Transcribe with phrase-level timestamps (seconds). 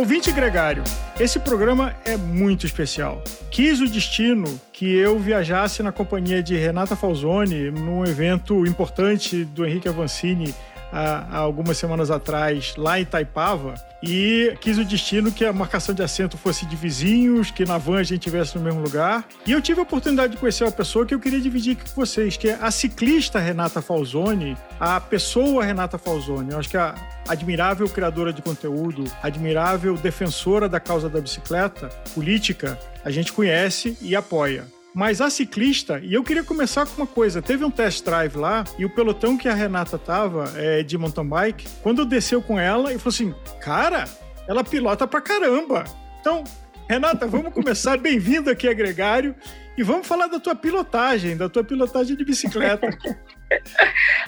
[0.00, 0.82] Ouvinte gregário,
[1.20, 3.22] esse programa é muito especial.
[3.50, 9.66] Quis o destino que eu viajasse na companhia de Renata Falzoni num evento importante do
[9.66, 10.54] Henrique Avancini
[10.92, 15.94] há, há algumas semanas atrás, lá em Taipava, e quis o destino que a marcação
[15.94, 19.26] de assento fosse de vizinhos, que na van a gente estivesse no mesmo lugar.
[19.46, 22.00] E eu tive a oportunidade de conhecer uma pessoa que eu queria dividir aqui com
[22.00, 26.52] vocês, que é a ciclista Renata Falzoni, a pessoa Renata Falzoni.
[26.52, 26.94] Eu acho que a
[27.28, 34.16] admirável criadora de conteúdo, admirável defensora da causa da bicicleta, política, a gente conhece e
[34.16, 34.64] apoia.
[34.94, 38.64] Mas a ciclista, e eu queria começar com uma coisa: teve um test drive lá
[38.78, 42.58] e o pelotão que a Renata tava é, de mountain bike, quando eu desceu com
[42.58, 44.04] ela, e falou assim: cara,
[44.48, 45.84] ela pilota pra caramba.
[46.20, 46.42] Então,
[46.88, 47.96] Renata, vamos começar.
[47.98, 49.34] Bem-vindo aqui a Gregário.
[49.78, 52.88] E vamos falar da tua pilotagem, da tua pilotagem de bicicleta.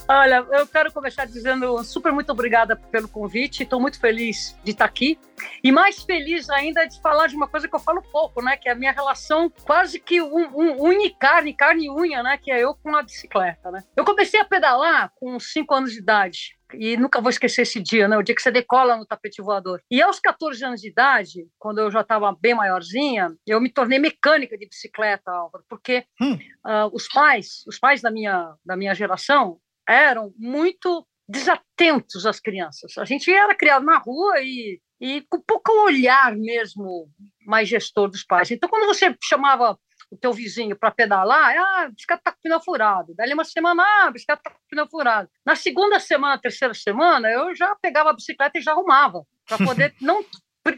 [0.09, 3.63] Olha, eu quero começar dizendo super muito obrigada pelo convite.
[3.63, 5.19] Estou muito feliz de estar aqui.
[5.63, 8.57] E mais feliz ainda de falar de uma coisa que eu falo pouco, né?
[8.57, 12.37] Que é a minha relação quase que um, um, unicarne, carne e unha, né?
[12.37, 13.83] Que é eu com a bicicleta, né?
[13.97, 18.09] Eu comecei a pedalar com 5 anos de idade e nunca vou esquecer esse dia,
[18.09, 18.17] né?
[18.17, 19.83] O dia que você decola no tapete voador.
[19.91, 23.99] E aos 14 anos de idade, quando eu já estava bem maiorzinha, eu me tornei
[23.99, 26.35] mecânica de bicicleta, Álvaro, porque hum.
[26.35, 32.97] uh, os pais, os pais da minha, da minha geração, eram muito desatentos às crianças.
[32.99, 37.09] A gente era criado na rua e, e com pouco olhar mesmo
[37.47, 38.51] mais gestor dos pais.
[38.51, 39.79] Então, quando você chamava
[40.13, 43.15] o teu vizinho para pedalar, ah, a bicicleta está com o pneu furado.
[43.17, 45.31] Daí uma semana, ah, a bicicleta está com o pneu furado.
[45.45, 49.95] Na segunda semana, terceira semana, eu já pegava a bicicleta e já arrumava, para poder
[50.01, 50.23] não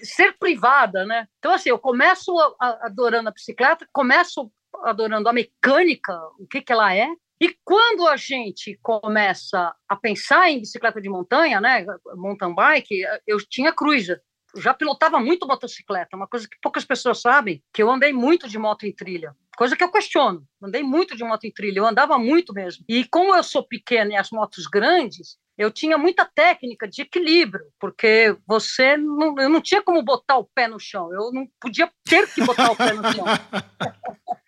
[0.02, 1.26] ser privada, né?
[1.38, 4.50] Então, assim, eu começo adorando a bicicleta, começo
[4.84, 7.08] adorando a mecânica, o que, que ela é,
[7.40, 13.38] e quando a gente começa a pensar em bicicleta de montanha, né, mountain bike, eu
[13.48, 14.22] tinha cruiser
[14.56, 18.58] já pilotava muito motocicleta, uma coisa que poucas pessoas sabem, que eu andei muito de
[18.58, 19.34] moto em trilha.
[19.56, 20.44] Coisa que eu questiono.
[20.62, 22.84] Andei muito de moto em trilha, eu andava muito mesmo.
[22.88, 27.66] E como eu sou pequena e as motos grandes, eu tinha muita técnica de equilíbrio,
[27.78, 31.90] porque você não, eu não tinha como botar o pé no chão, eu não podia
[32.04, 33.24] ter que botar o pé no chão.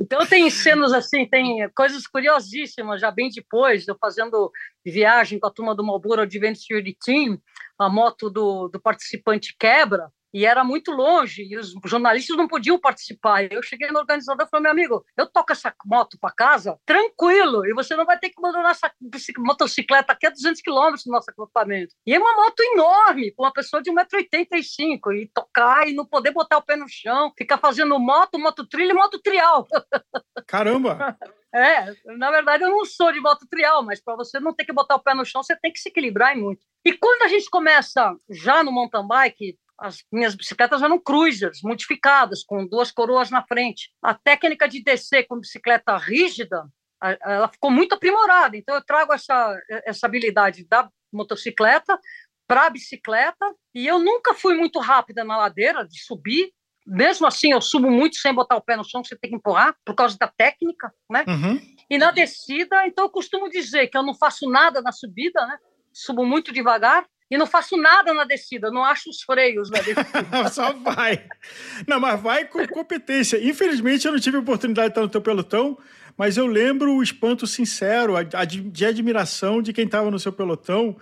[0.00, 4.50] Então tem cenas assim, tem coisas curiosíssimas, já bem depois, eu fazendo
[4.84, 7.40] viagem com a turma do Marlboro Adventure Team,
[7.78, 12.78] a moto do, do participante quebra, e era muito longe, e os jornalistas não podiam
[12.78, 13.50] participar.
[13.50, 17.66] Eu cheguei no organizador e falei, meu amigo, eu toco essa moto para casa tranquilo,
[17.66, 18.90] e você não vai ter que abandonar essa
[19.38, 21.94] motocicleta aqui a 200 quilômetros do nosso acampamento.
[22.06, 26.32] E é uma moto enorme, com uma pessoa de 1,85m, e tocar e não poder
[26.32, 29.66] botar o pé no chão, ficar fazendo moto, moto trilha e moto trial.
[30.46, 31.16] Caramba!
[31.54, 34.72] É, na verdade eu não sou de moto trial, mas para você não ter que
[34.72, 36.60] botar o pé no chão, você tem que se equilibrar muito.
[36.84, 42.42] E quando a gente começa já no mountain bike, as minhas bicicletas eram cruisers, modificadas,
[42.42, 43.90] com duas coroas na frente.
[44.02, 46.66] A técnica de descer com bicicleta rígida,
[47.00, 48.56] ela ficou muito aprimorada.
[48.56, 49.56] Então, eu trago essa,
[49.86, 51.98] essa habilidade da motocicleta
[52.46, 56.50] para a bicicleta, e eu nunca fui muito rápida na ladeira, de subir.
[56.86, 59.76] Mesmo assim, eu subo muito sem botar o pé no chão, você tem que empurrar,
[59.84, 61.24] por causa da técnica, né?
[61.28, 61.60] Uhum.
[61.90, 65.58] E na descida, então, eu costumo dizer que eu não faço nada na subida, né?
[65.92, 70.48] Subo muito devagar, e não faço nada na descida, não acho os freios na descida.
[70.50, 71.24] Só vai.
[71.86, 73.38] Não, mas vai com competência.
[73.42, 75.78] Infelizmente, eu não tive a oportunidade de estar no teu pelotão,
[76.16, 78.14] mas eu lembro o espanto sincero,
[78.72, 80.96] de admiração de quem estava no seu pelotão,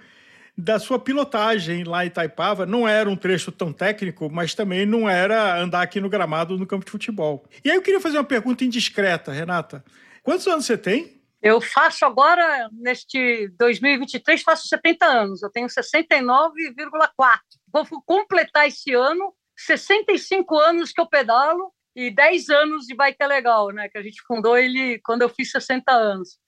[0.59, 2.66] da sua pilotagem lá em Itaipava.
[2.66, 6.66] Não era um trecho tão técnico, mas também não era andar aqui no gramado no
[6.66, 7.44] campo de futebol.
[7.64, 9.84] E aí eu queria fazer uma pergunta indiscreta, Renata.
[10.22, 11.16] Quantos anos você tem?
[11.42, 15.42] Eu faço agora, neste 2023, faço 70 anos.
[15.42, 17.41] Eu tenho 69,4.
[17.72, 23.26] Vou completar esse ano 65 anos que eu pedalo e 10 anos de Bike é
[23.26, 23.88] Legal, né?
[23.88, 26.38] Que a gente fundou ele quando eu fiz 60 anos.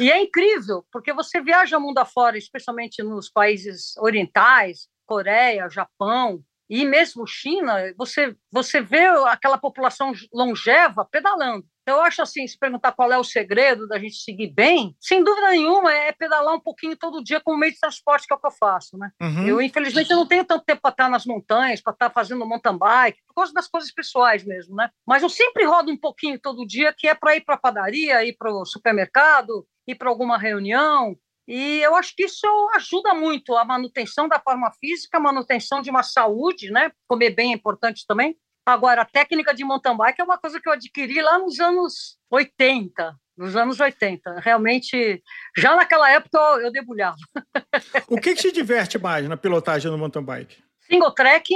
[0.00, 6.84] E é incrível, porque você viaja mundo afora, especialmente nos países orientais, Coreia, Japão, e
[6.84, 11.64] mesmo China, você, você vê aquela população longeva pedalando.
[11.86, 15.50] Eu acho assim, se perguntar qual é o segredo da gente seguir bem, sem dúvida
[15.50, 18.38] nenhuma é pedalar um pouquinho todo dia com o meio de transporte que é o
[18.38, 19.10] que eu faço, né?
[19.20, 19.46] Uhum.
[19.46, 22.78] Eu, infelizmente, eu não tenho tanto tempo para estar nas montanhas, para estar fazendo mountain
[22.78, 24.90] bike, por causa das coisas pessoais mesmo, né?
[25.06, 28.24] Mas eu sempre rodo um pouquinho todo dia, que é para ir para a padaria,
[28.24, 31.16] ir para o supermercado, ir para alguma reunião,
[31.46, 35.90] e eu acho que isso ajuda muito a manutenção da forma física, a manutenção de
[35.90, 36.90] uma saúde, né?
[37.06, 38.36] Comer bem é importante também.
[38.66, 42.18] Agora, a técnica de mountain bike é uma coisa que eu adquiri lá nos anos
[42.30, 44.40] 80, nos anos 80.
[44.40, 45.22] Realmente,
[45.56, 47.16] já naquela época eu debulhava.
[48.08, 50.62] O que, que te diverte mais na pilotagem no mountain bike?
[50.88, 51.48] single track,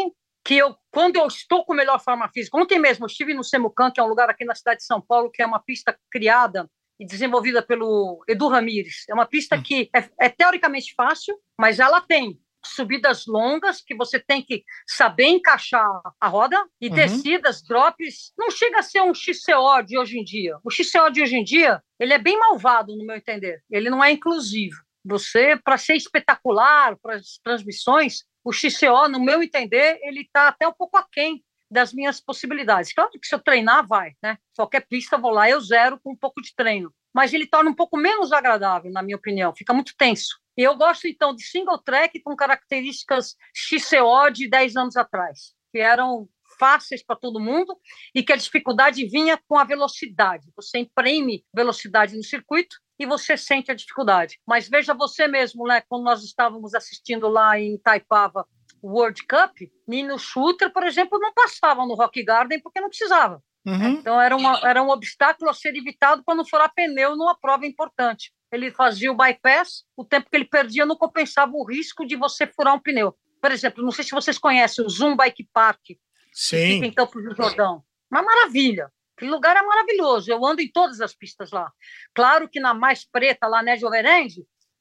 [0.44, 3.90] que eu, quando eu estou com melhor forma física, ontem mesmo eu estive no Semucan,
[3.90, 6.68] que é um lugar aqui na cidade de São Paulo, que é uma pista criada
[6.98, 9.04] e desenvolvida pelo Edu Ramires.
[9.08, 9.62] É uma pista hum.
[9.62, 15.24] que é, é teoricamente fácil, mas ela tem subidas longas que você tem que saber
[15.24, 15.88] encaixar
[16.20, 16.94] a roda e uhum.
[16.94, 18.32] descidas, drops.
[18.38, 20.56] Não chega a ser um XCO de hoje em dia.
[20.64, 23.62] O XCO de hoje em dia, ele é bem malvado, no meu entender.
[23.70, 24.76] Ele não é inclusivo.
[25.04, 30.66] Você, para ser espetacular, para as transmissões, o XCO, no meu entender, ele está até
[30.66, 32.92] um pouco aquém das minhas possibilidades.
[32.92, 34.38] Claro que se eu treinar, vai, né?
[34.56, 36.92] Qualquer pista, eu vou lá, eu zero com um pouco de treino.
[37.14, 39.54] Mas ele torna um pouco menos agradável, na minha opinião.
[39.54, 40.38] Fica muito tenso.
[40.56, 46.28] Eu gosto, então, de single track com características XCO de 10 anos atrás, que eram
[46.58, 47.76] fáceis para todo mundo
[48.14, 50.50] e que a dificuldade vinha com a velocidade.
[50.56, 54.40] Você imprime velocidade no circuito e você sente a dificuldade.
[54.46, 58.46] Mas veja você mesmo, né, quando nós estávamos assistindo lá em Taipava
[58.82, 59.56] World Cup,
[59.86, 63.42] Nino Shooter, por exemplo, não passava no Rock Garden porque não precisava.
[63.68, 63.90] Uhum.
[63.90, 67.66] Então era, uma, era um obstáculo a ser evitado para não furar pneu numa prova
[67.66, 72.16] importante ele fazia o bypass, o tempo que ele perdia não compensava o risco de
[72.16, 73.14] você furar um pneu.
[73.40, 75.90] Por exemplo, não sei se vocês conhecem o Zoom Bike Park,
[76.32, 76.74] Sim.
[76.74, 77.84] fica em Campos do Jordão.
[78.10, 78.90] Uma maravilha.
[79.16, 80.30] Aquele lugar é maravilhoso.
[80.30, 81.70] Eu ando em todas as pistas lá.
[82.14, 84.34] Claro que na mais preta, lá, né, de Overend,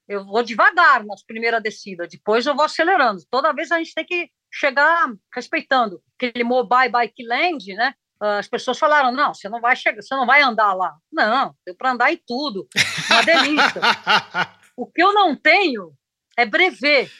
[0.07, 3.21] eu vou devagar nas primeiras descidas, depois eu vou acelerando.
[3.29, 6.01] Toda vez a gente tem que chegar respeitando.
[6.15, 7.93] Aquele Mobile Bike Land, né?
[8.19, 10.95] As pessoas falaram: não, você não vai chegar, você não vai andar lá.
[11.11, 12.67] Não, deu para andar em tudo.
[13.09, 13.81] Uma delícia.
[14.75, 15.93] o que eu não tenho
[16.37, 17.11] é brevet.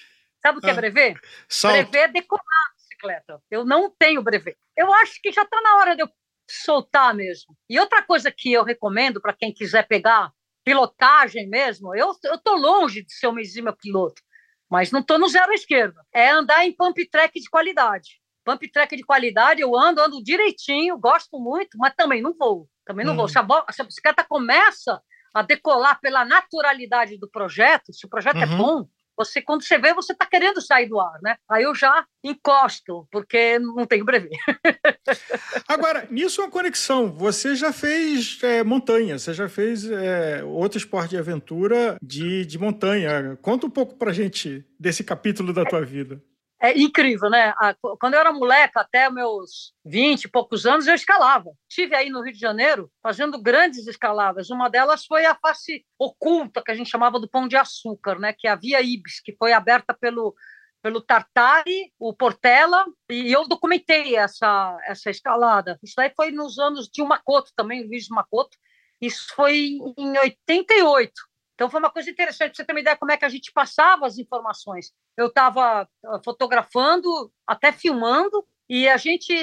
[0.41, 1.19] Sabe o que é ah, brevet?
[1.49, 1.73] Salto.
[1.73, 3.41] Brevet é decorar a bicicleta.
[3.49, 4.57] Eu não tenho brevet.
[4.75, 6.09] Eu acho que já está na hora de eu
[6.49, 7.55] soltar mesmo.
[7.69, 10.31] E outra coisa que eu recomendo para quem quiser pegar
[10.63, 14.21] pilotagem mesmo, eu estou longe de ser uma exímia piloto,
[14.69, 16.05] mas não estou no zero à esquerda.
[16.13, 20.97] É andar em pump track de qualidade pump track de qualidade, eu ando, ando direitinho,
[20.97, 22.69] gosto muito, mas também não vou.
[22.85, 23.17] Também não hum.
[23.17, 23.27] vou.
[23.27, 25.01] Se a, se a, bicicleta começa
[25.33, 28.53] a decolar pela naturalidade do projeto, se o projeto é uhum.
[28.53, 31.35] é bom, você quando você vê, você está querendo sair do ar, né?
[31.49, 34.31] Aí eu já encosto, porque não tenho brevet.
[35.67, 37.11] Agora, nisso é uma conexão.
[37.13, 42.57] Você já fez é, montanha, você já fez é, outro esporte de aventura de, de
[42.57, 43.38] montanha.
[43.41, 46.21] Conta um pouco pra gente desse capítulo da tua vida
[46.59, 47.54] é incrível, né?
[48.00, 51.51] Quando eu era moleca, até meus 20 e poucos anos, eu escalava.
[51.69, 54.50] Estive aí no Rio de Janeiro fazendo grandes escaladas.
[54.50, 58.33] Uma delas foi a face oculta, que a gente chamava do Pão de Açúcar, né?
[58.33, 60.33] que é a Via Ibis, que foi aberta pelo,
[60.81, 65.77] pelo Tartari, o Portela, e eu documentei essa, essa escalada.
[65.83, 68.57] Isso daí foi nos anos de Makoto também, Luiz Makoto.
[69.00, 71.12] Isso foi em 88.
[71.57, 73.51] Então foi uma coisa interessante, para você ter uma ideia como é que a gente
[73.51, 74.94] passava as informações.
[75.18, 77.09] Eu estava ah, fotografando,
[77.48, 79.33] até filmando, e a gente,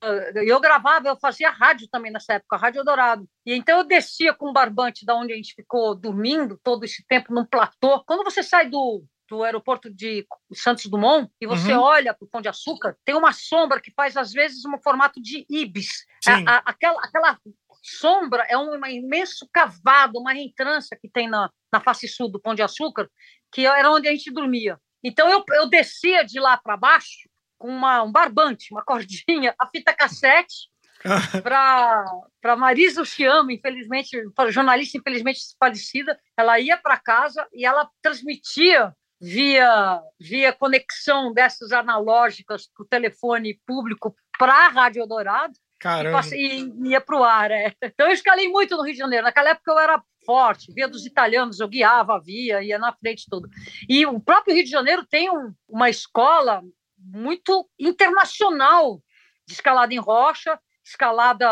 [0.00, 3.28] ah, eu gravava, eu fazia rádio também nessa época, Rádio Dourado.
[3.44, 7.04] E então eu descia com o barbante da onde a gente ficou dormindo todo esse
[7.08, 8.04] tempo num platô.
[8.04, 11.80] Quando você sai do, do aeroporto de Santos Dumont e você uhum.
[11.80, 15.20] olha para o Pão de Açúcar, tem uma sombra que faz às vezes um formato
[15.20, 16.06] de ibis.
[16.24, 17.38] A, a, aquela, aquela
[17.84, 22.54] sombra é um imenso cavado, uma reentrância que tem na, na face sul do Pão
[22.54, 23.10] de Açúcar,
[23.52, 24.80] que era onde a gente dormia.
[25.02, 29.66] Então eu, eu descia de lá para baixo com uma, um barbante, uma cordinha, a
[29.68, 30.68] fita cassete
[31.42, 34.16] para Marisa Chiama, infelizmente,
[34.48, 42.66] jornalista infelizmente falecida, ela ia para casa e ela transmitia via via conexão dessas analógicas
[42.74, 46.22] para o telefone público para a Rádio Dourado Caramba.
[46.32, 47.50] E, e ia para o ar.
[47.50, 47.70] É.
[47.82, 49.26] Então eu escalei muito no Rio de Janeiro.
[49.26, 53.46] Naquela época eu era forte, via dos italianos, eu guiava, via, ia na frente tudo.
[53.86, 56.62] E o próprio Rio de Janeiro tem um, uma escola
[56.96, 59.02] muito internacional
[59.46, 61.46] de escalada em rocha, escalada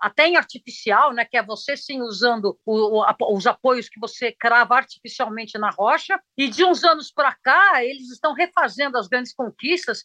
[0.00, 4.32] até em artificial, né, que é você sim usando o, o, os apoios que você
[4.32, 6.20] crava artificialmente na rocha.
[6.36, 10.02] E de uns anos para cá, eles estão refazendo as grandes conquistas,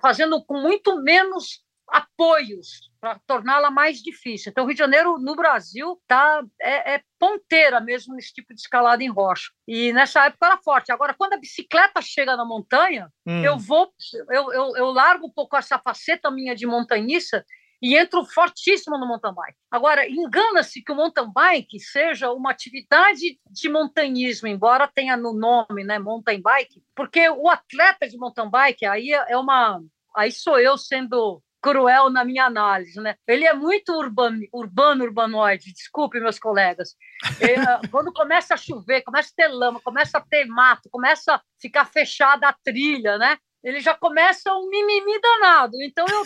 [0.00, 4.50] fazendo com muito menos apoios para torná-la mais difícil.
[4.50, 8.60] Então, o Rio de Janeiro, no Brasil, tá, é, é, ponteira mesmo nesse tipo de
[8.60, 9.50] escalada em rocha.
[9.66, 10.92] E nessa época era forte.
[10.92, 13.42] Agora, quando a bicicleta chega na montanha, hum.
[13.44, 13.92] eu vou,
[14.30, 17.44] eu, eu, eu largo um pouco essa faceta minha de montanhista
[17.80, 19.58] e entro fortíssimo no mountain bike.
[19.70, 25.84] Agora, engana-se que o mountain bike seja uma atividade de montanhismo, embora tenha no nome,
[25.84, 29.80] né, mountain bike, porque o atleta de mountain bike aí é uma
[30.16, 31.40] aí sou eu sendo
[31.70, 33.16] cruel na minha análise, né?
[33.26, 36.94] Ele é muito urbano, urbano urbanoide, desculpe, meus colegas.
[37.40, 37.54] É,
[37.90, 41.84] quando começa a chover, começa a ter lama, começa a ter mato, começa a ficar
[41.84, 43.36] fechada a trilha, né?
[43.62, 45.82] ele já começa um mimimi danado.
[45.82, 46.22] Então eu,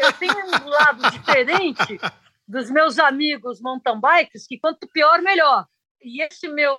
[0.00, 1.98] eu tenho um lado diferente
[2.46, 5.66] dos meus amigos mountain bikes, que quanto pior, melhor.
[6.02, 6.78] E esse meu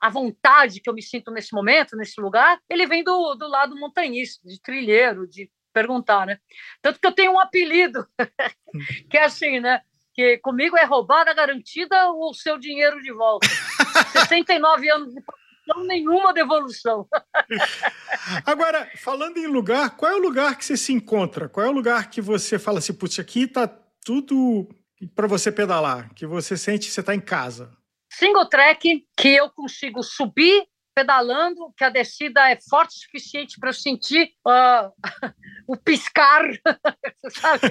[0.00, 3.74] a vontade que eu me sinto nesse momento, nesse lugar, ele vem do, do lado
[3.74, 6.38] montanhista, de trilheiro, de perguntar, né?
[6.80, 8.06] Tanto que eu tenho um apelido,
[9.10, 9.82] que é assim, né?
[10.14, 13.48] Que comigo é roubada garantida ou o seu dinheiro de volta.
[14.12, 17.06] 69 anos de produção, nenhuma devolução.
[18.46, 21.48] Agora, falando em lugar, qual é o lugar que você se encontra?
[21.48, 23.66] Qual é o lugar que você fala assim, putz, aqui tá
[24.04, 24.68] tudo
[25.14, 27.76] para você pedalar, que você sente que você está em casa?
[28.14, 33.70] single track que eu consigo subir pedalando, que a descida é forte o suficiente para
[33.70, 34.92] eu sentir uh,
[35.66, 36.44] o piscar,
[37.30, 37.68] sabe?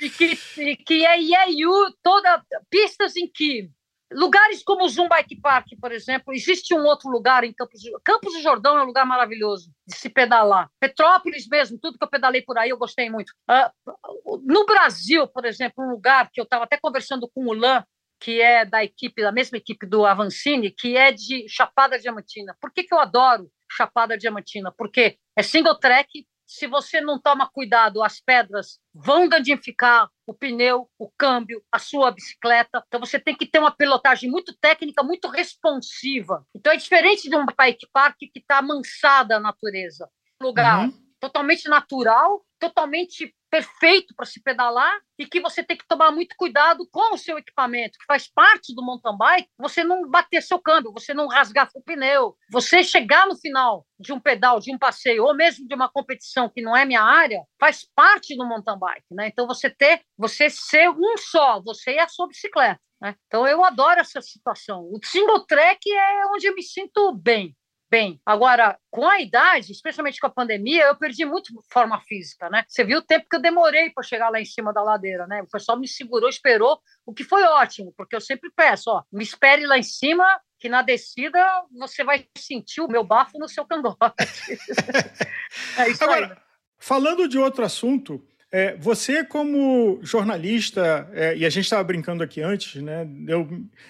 [0.00, 3.70] e que, e que é IEU, toda pistas em que
[4.12, 8.32] lugares como o Zoom Bike Park, por exemplo, existe um outro lugar em Campos Campos
[8.32, 10.68] do Jordão é um lugar maravilhoso de se pedalar.
[10.80, 13.32] Petrópolis mesmo, tudo que eu pedalei por aí eu gostei muito.
[13.48, 17.84] Uh, no Brasil, por exemplo, um lugar que eu estava até conversando com o Lan,
[18.20, 22.54] que é da equipe, da mesma equipe do Avancini, que é de Chapada Diamantina.
[22.60, 24.72] Por que, que eu adoro Chapada Diamantina?
[24.76, 30.90] Porque é single track, se você não toma cuidado, as pedras vão danificar o pneu,
[30.98, 32.84] o câmbio, a sua bicicleta.
[32.88, 36.44] Então você tem que ter uma pilotagem muito técnica, muito responsiva.
[36.54, 40.10] Então é diferente de um bike park que está amansada a natureza.
[40.42, 40.92] Lugar uhum.
[41.20, 46.88] totalmente natural, totalmente perfeito para se pedalar e que você tem que tomar muito cuidado
[46.90, 50.92] com o seu equipamento, que faz parte do mountain bike, você não bater seu câmbio,
[50.92, 55.24] você não rasgar seu pneu, você chegar no final de um pedal, de um passeio
[55.24, 59.06] ou mesmo de uma competição que não é minha área, faz parte do mountain bike,
[59.10, 59.28] né?
[59.28, 63.16] Então você ter, você ser um só, você e a sua bicicleta, né?
[63.26, 64.88] Então eu adoro essa situação.
[64.90, 67.54] O single track é onde eu me sinto bem
[67.90, 68.20] bem.
[68.24, 72.64] Agora, com a idade, especialmente com a pandemia, eu perdi muito forma física, né?
[72.68, 75.42] Você viu o tempo que eu demorei para chegar lá em cima da ladeira, né?
[75.42, 79.24] O pessoal me segurou, esperou, o que foi ótimo, porque eu sempre peço, ó, me
[79.24, 80.24] espere lá em cima,
[80.58, 83.98] que na descida você vai sentir o meu bafo no seu cangote.
[85.76, 86.50] é isso Agora, aí.
[86.78, 92.42] Falando de outro assunto, é, você, como jornalista, é, e a gente estava brincando aqui
[92.42, 93.48] antes, né, eu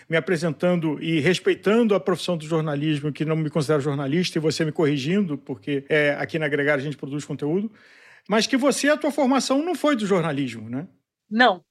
[0.08, 4.64] me apresentando e respeitando a profissão do jornalismo, que não me considero jornalista, e você
[4.64, 7.72] me corrigindo, porque é, aqui na Agregar a gente produz conteúdo,
[8.28, 10.86] mas que você, a tua formação não foi do jornalismo, né?
[11.30, 11.64] Não.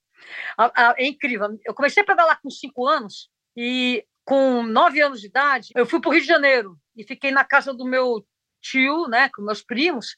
[0.98, 1.48] É incrível.
[1.65, 6.00] Eu comecei a pedalar com cinco anos e com nove anos de idade, eu fui
[6.00, 8.25] para o Rio de Janeiro e fiquei na casa do meu
[8.62, 10.15] tio, né, com meus primos,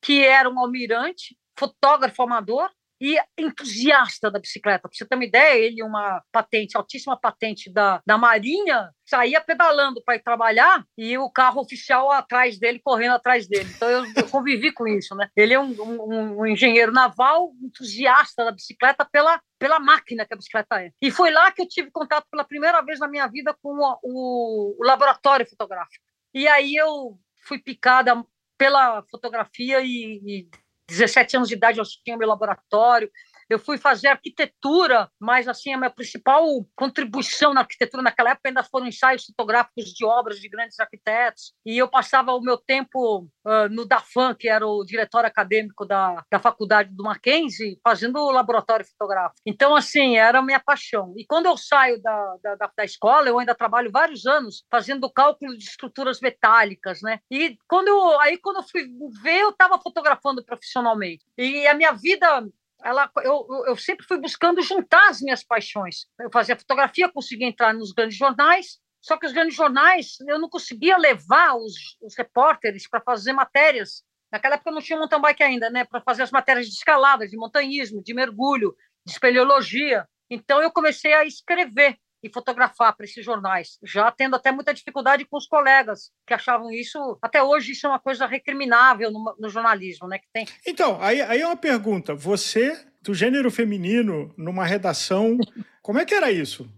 [0.00, 4.82] que era um almirante fotógrafo amador e entusiasta da bicicleta.
[4.82, 10.02] Para você ter uma ideia, ele, uma patente, altíssima patente da, da Marinha, saía pedalando
[10.04, 13.70] para ir trabalhar e o carro oficial atrás dele, correndo atrás dele.
[13.74, 15.28] Então eu, eu convivi com isso, né?
[15.34, 20.36] Ele é um, um, um, engenheiro naval, entusiasta da bicicleta pela, pela máquina que a
[20.36, 20.90] bicicleta é.
[21.00, 23.98] E foi lá que eu tive contato pela primeira vez na minha vida com o,
[24.02, 26.04] o, o laboratório fotográfico.
[26.34, 28.22] E aí eu fui picada
[28.58, 30.50] pela fotografia e, e
[30.90, 33.10] 17 anos de idade eu tinha meu laboratório.
[33.50, 38.62] Eu fui fazer arquitetura, mas assim a minha principal contribuição na arquitetura naquela época ainda
[38.62, 41.52] foram ensaios fotográficos de obras de grandes arquitetos.
[41.66, 46.24] E eu passava o meu tempo uh, no DAFAN, que era o diretório acadêmico da,
[46.30, 49.40] da faculdade do Mackenzie, fazendo o laboratório fotográfico.
[49.44, 51.12] Então, assim, era a minha paixão.
[51.16, 55.58] E quando eu saio da, da, da escola, eu ainda trabalho vários anos fazendo cálculo
[55.58, 57.18] de estruturas metálicas, né?
[57.28, 58.88] E quando eu, aí quando eu fui
[59.22, 61.24] ver, eu estava fotografando profissionalmente.
[61.36, 62.46] E a minha vida
[62.84, 66.06] ela, eu, eu sempre fui buscando juntar as minhas paixões.
[66.18, 70.48] Eu fazia fotografia, conseguia entrar nos grandes jornais, só que os grandes jornais eu não
[70.48, 74.02] conseguia levar os, os repórteres para fazer matérias.
[74.30, 75.84] Naquela época não tinha mountain bike ainda, né?
[75.84, 80.06] Para fazer as matérias de escalada, de montanhismo, de mergulho, de espeleologia.
[80.30, 85.24] Então eu comecei a escrever e fotografar para esses jornais, já tendo até muita dificuldade
[85.24, 89.48] com os colegas que achavam isso, até hoje isso é uma coisa recriminável no, no
[89.48, 90.18] jornalismo, né?
[90.18, 90.46] Que tem.
[90.66, 95.38] Então, aí, aí é uma pergunta, você do gênero feminino numa redação,
[95.82, 96.68] como é que era isso?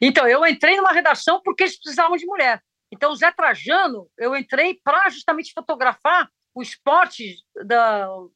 [0.00, 2.60] Então, eu entrei numa redação porque eles precisavam de mulher.
[2.92, 8.30] Então, Zé Trajano, eu entrei para justamente fotografar o esporte da uh,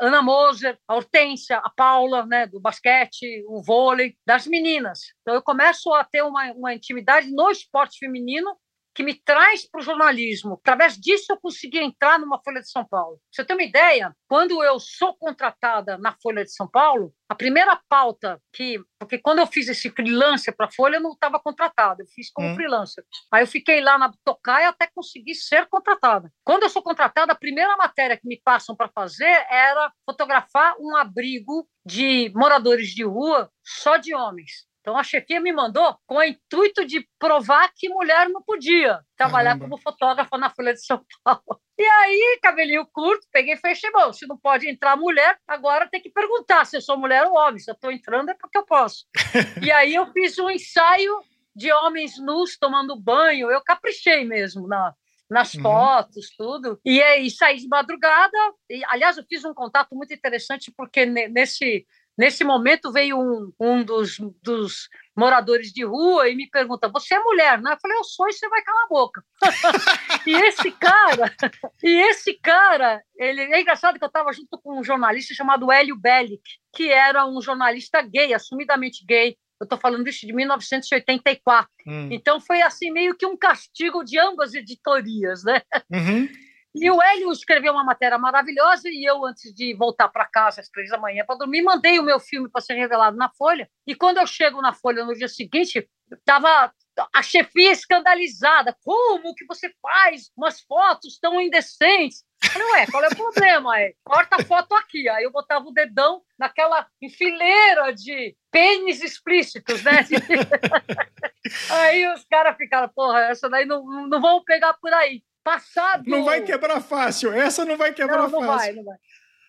[0.00, 5.00] Ana Moser, a Hortência, a Paula, né, do basquete, o vôlei, das meninas.
[5.20, 8.56] Então eu começo a ter uma, uma intimidade no esporte feminino
[9.00, 10.58] que me traz para o jornalismo.
[10.60, 13.18] Através disso, eu consegui entrar numa Folha de São Paulo.
[13.32, 14.14] Você tem uma ideia?
[14.28, 18.78] Quando eu sou contratada na Folha de São Paulo, a primeira pauta que.
[18.98, 22.30] Porque quando eu fiz esse freelancer para a Folha, eu não estava contratada, eu fiz
[22.30, 22.54] como hum.
[22.54, 23.02] freelancer.
[23.32, 26.30] Aí eu fiquei lá na Tocaia até conseguir ser contratada.
[26.44, 30.94] Quando eu sou contratada, a primeira matéria que me passam para fazer era fotografar um
[30.94, 34.68] abrigo de moradores de rua só de homens.
[34.80, 39.50] Então a chefia me mandou com o intuito de provar que mulher não podia trabalhar
[39.50, 39.64] Caramba.
[39.64, 41.60] como fotógrafa na Folha de São Paulo.
[41.78, 46.00] E aí, cabelinho curto, peguei e fechei, bom, se não pode entrar mulher, agora tem
[46.00, 47.58] que perguntar se eu sou mulher ou homem.
[47.58, 49.06] Se eu estou entrando é porque eu posso.
[49.62, 51.20] e aí eu fiz um ensaio
[51.54, 54.94] de homens nus tomando banho, eu caprichei mesmo na,
[55.30, 55.62] nas uhum.
[55.62, 56.80] fotos, tudo.
[56.84, 58.36] E aí saí de madrugada.
[58.68, 61.86] E, aliás, eu fiz um contato muito interessante, porque nesse
[62.20, 67.18] Nesse momento veio um, um dos, dos moradores de rua e me pergunta: Você é
[67.18, 67.72] mulher, né?
[67.72, 69.24] Eu falei: Eu sou e você vai calar a boca.
[70.26, 71.34] e esse cara,
[71.82, 75.96] e esse cara, ele é engraçado que eu estava junto com um jornalista chamado Hélio
[75.96, 76.42] Bellic,
[76.76, 79.34] que era um jornalista gay, assumidamente gay.
[79.58, 81.70] Eu estou falando isso de 1984.
[81.86, 82.08] Hum.
[82.10, 85.62] Então foi assim meio que um castigo de ambas editorias, né?
[85.90, 86.28] Uhum.
[86.74, 90.68] E o Hélio escreveu uma matéria maravilhosa e eu, antes de voltar para casa às
[90.68, 93.68] três da manhã para dormir, mandei o meu filme para ser revelado na Folha.
[93.86, 96.72] E quando eu chego na Folha no dia seguinte, estava
[97.12, 98.76] a chefia escandalizada.
[98.84, 102.24] Como que você faz umas fotos tão indecentes?
[102.42, 103.80] Eu falei, ué, qual é o problema?
[103.80, 105.08] É, corta a foto aqui.
[105.08, 110.06] Aí eu botava o dedão naquela enfileira de pênis explícitos, né?
[111.70, 115.22] aí os caras ficaram, porra, essa daí não, não vão pegar por aí.
[115.42, 116.04] Passado.
[116.06, 117.32] Não vai quebrar fácil.
[117.32, 118.66] Essa não vai quebrar não, não fácil.
[118.66, 118.96] Vai, não vai.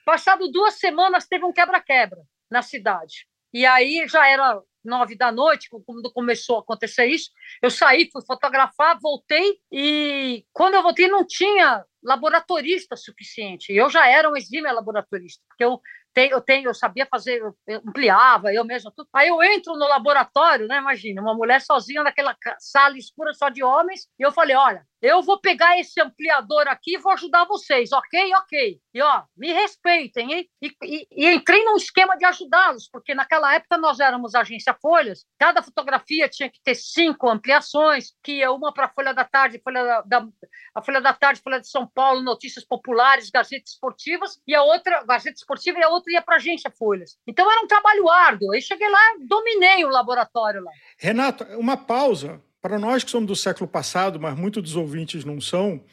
[0.06, 3.28] Passado duas semanas, teve um quebra-quebra na cidade.
[3.54, 7.30] E aí já era nove da noite, quando começou a acontecer isso.
[7.62, 13.72] Eu saí, fui fotografar, voltei e quando eu voltei não tinha laboratorista suficiente.
[13.72, 15.80] Eu já era um exímio laboratorista, porque eu
[16.14, 19.08] tenho, eu tenho, eu sabia fazer, eu ampliava, eu mesmo tudo.
[19.14, 20.78] Aí eu entro no laboratório, né?
[20.78, 25.22] Imagina, uma mulher sozinha naquela sala escura só de homens, e eu falei, olha, eu
[25.24, 28.34] vou pegar esse ampliador aqui e vou ajudar vocês, ok?
[28.36, 28.80] Ok.
[28.94, 30.50] E ó, me respeitem, hein?
[30.62, 35.26] E, e, e entrei num esquema de ajudá-los, porque naquela época nós éramos agência Folhas,
[35.40, 39.62] cada fotografia tinha que ter cinco ampliações, que ia uma para a Folha da Tarde,
[39.64, 40.28] Folha da, da,
[40.76, 45.04] a Folha da Tarde, Folha de São Paulo, Notícias Populares, Gazeta Esportivas, e a outra,
[45.04, 47.18] Gazeta Esportiva, e a outra ia para a agência Folhas.
[47.28, 48.52] Então era um trabalho árduo.
[48.52, 50.72] Aí cheguei lá, dominei o laboratório lá.
[50.98, 55.42] Renato, uma pausa para nós que somos do século passado, mas muitos dos ouvintes não
[55.42, 55.84] são,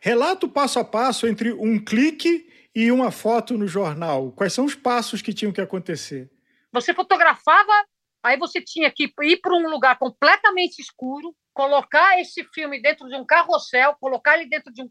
[0.00, 4.32] relata o passo a passo entre um clique e uma foto no jornal.
[4.32, 6.30] Quais são os passos que tinham que acontecer?
[6.72, 7.72] Você fotografava,
[8.22, 13.16] aí você tinha que ir para um lugar completamente escuro, colocar esse filme dentro de
[13.16, 14.90] um carrossel, colocar ele dentro de um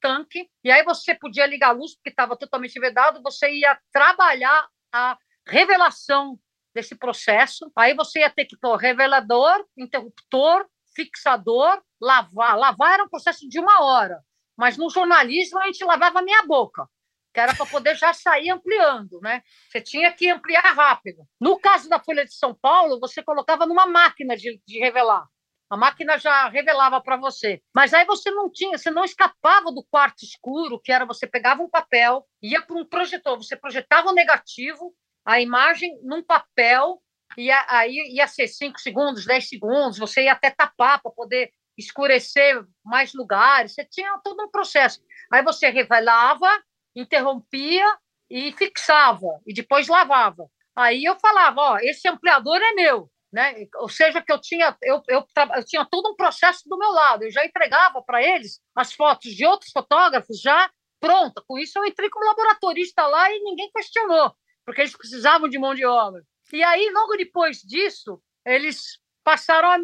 [0.00, 4.66] tanque, e aí você podia ligar a luz, porque estava totalmente vedado, você ia trabalhar
[4.92, 6.38] a revelação
[6.74, 7.70] desse processo.
[7.76, 12.56] Aí você ia ter que pôr revelador, interruptor, fixador, lavar.
[12.56, 14.20] Lavar era um processo de uma hora,
[14.56, 16.86] mas no jornalismo a gente lavava a minha boca,
[17.32, 19.42] que era para poder já sair ampliando, né?
[19.70, 21.22] Você tinha que ampliar rápido.
[21.40, 25.26] No caso da Folha de São Paulo, você colocava numa máquina de, de revelar.
[25.70, 27.62] A máquina já revelava para você.
[27.72, 31.62] Mas aí você não tinha, você não escapava do quarto escuro, que era você pegava
[31.62, 34.92] um papel, ia para um projetor, você projetava o negativo,
[35.24, 37.00] a imagem num papel,
[37.38, 42.64] e aí ia ser 5 segundos, 10 segundos, você ia até tapar para poder escurecer
[42.84, 45.00] mais lugares, você tinha todo um processo.
[45.32, 46.48] Aí você revelava,
[46.96, 47.86] interrompia
[48.28, 50.46] e fixava, e depois lavava.
[50.74, 53.54] Aí eu falava, ó, esse ampliador é meu, né?
[53.76, 55.24] Ou seja, que eu tinha, eu, eu,
[55.56, 59.32] eu tinha todo um processo do meu lado, eu já entregava para eles as fotos
[59.32, 61.42] de outros fotógrafos já pronta.
[61.46, 64.34] Com isso eu entrei como laboratorista lá e ninguém questionou
[64.70, 66.22] porque eles precisavam de mão de obra.
[66.52, 69.78] E aí, logo depois disso, eles passaram a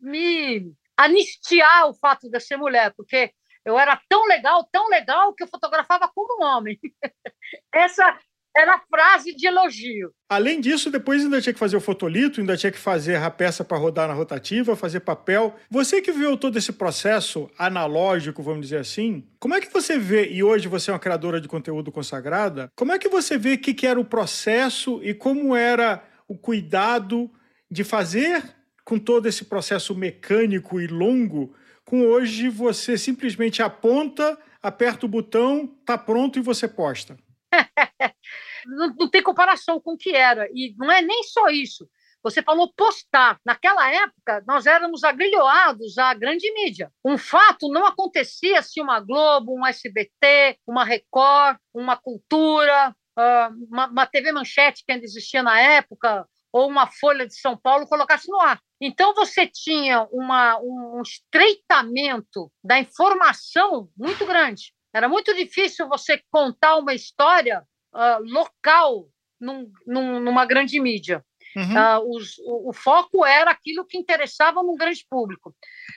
[0.00, 3.32] me anistiar o fato de eu ser mulher, porque
[3.64, 6.78] eu era tão legal, tão legal, que eu fotografava como um homem.
[7.72, 8.18] Essa
[8.56, 10.12] era frase de elogio.
[10.28, 13.64] Além disso, depois ainda tinha que fazer o fotolito, ainda tinha que fazer a peça
[13.64, 15.54] para rodar na rotativa, fazer papel.
[15.68, 20.28] Você que viu todo esse processo analógico, vamos dizer assim, como é que você vê,
[20.30, 23.74] e hoje você é uma criadora de conteúdo consagrada, como é que você vê que,
[23.74, 27.30] que era o processo e como era o cuidado
[27.70, 28.42] de fazer
[28.84, 35.66] com todo esse processo mecânico e longo, com hoje você simplesmente aponta, aperta o botão,
[35.84, 37.16] tá pronto e você posta?
[38.66, 40.48] não, não, tem comparação com o que era.
[40.52, 41.88] E não é nem só isso.
[42.22, 43.38] Você falou postar.
[43.44, 46.90] Naquela época, nós éramos agrilhoados à grande mídia.
[47.04, 53.86] Um fato não acontecia se uma Globo, um SBT, uma Record, uma Cultura, ah, uma,
[53.88, 58.30] uma TV Manchete que ainda existia na época, ou uma Folha de São Paulo colocasse
[58.30, 58.60] no ar.
[58.80, 64.72] Então, você tinha uma, um estreitamento da informação muito grande.
[64.94, 69.08] Era muito difícil você contar uma história uh, local
[69.40, 71.24] num, num, numa grande mídia.
[71.56, 71.62] Uhum.
[71.62, 75.54] Uh, os, o, o, foco era aquilo que interessava num grande público.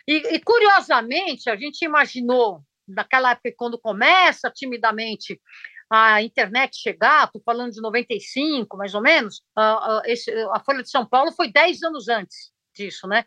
[0.07, 5.39] E, e, curiosamente, a gente imaginou, naquela época, quando começa timidamente
[5.89, 10.83] a internet chegar, estou falando de 95, mais ou menos, uh, uh, esse, a Folha
[10.83, 13.25] de São Paulo foi 10 anos antes disso, né?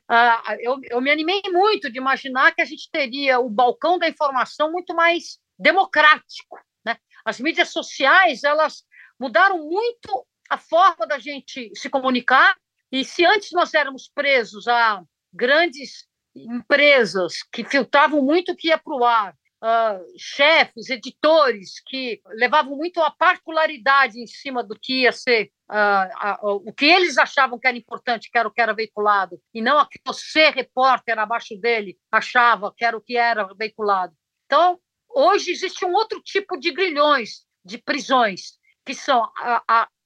[0.61, 4.71] Eu, eu me animei muito de imaginar que a gente teria o balcão da informação
[4.71, 6.97] muito mais democrático, né?
[7.25, 8.85] As mídias sociais, elas
[9.19, 12.57] mudaram muito a forma da gente se comunicar,
[12.91, 18.79] e se antes nós éramos presos a grandes empresas que filtravam muito o que ia
[18.79, 25.03] para o ar, uh, chefes, editores que levavam muito a particularidade em cima do que
[25.03, 28.75] ia ser uh, o que eles achavam que era importante, que era o que era
[28.75, 33.45] veiculado, e não o que você, repórter, abaixo dele, achava que era o que era
[33.55, 34.15] veiculado.
[34.47, 34.81] Então,
[35.15, 39.29] hoje existe um outro tipo de grilhões, de prisões, que são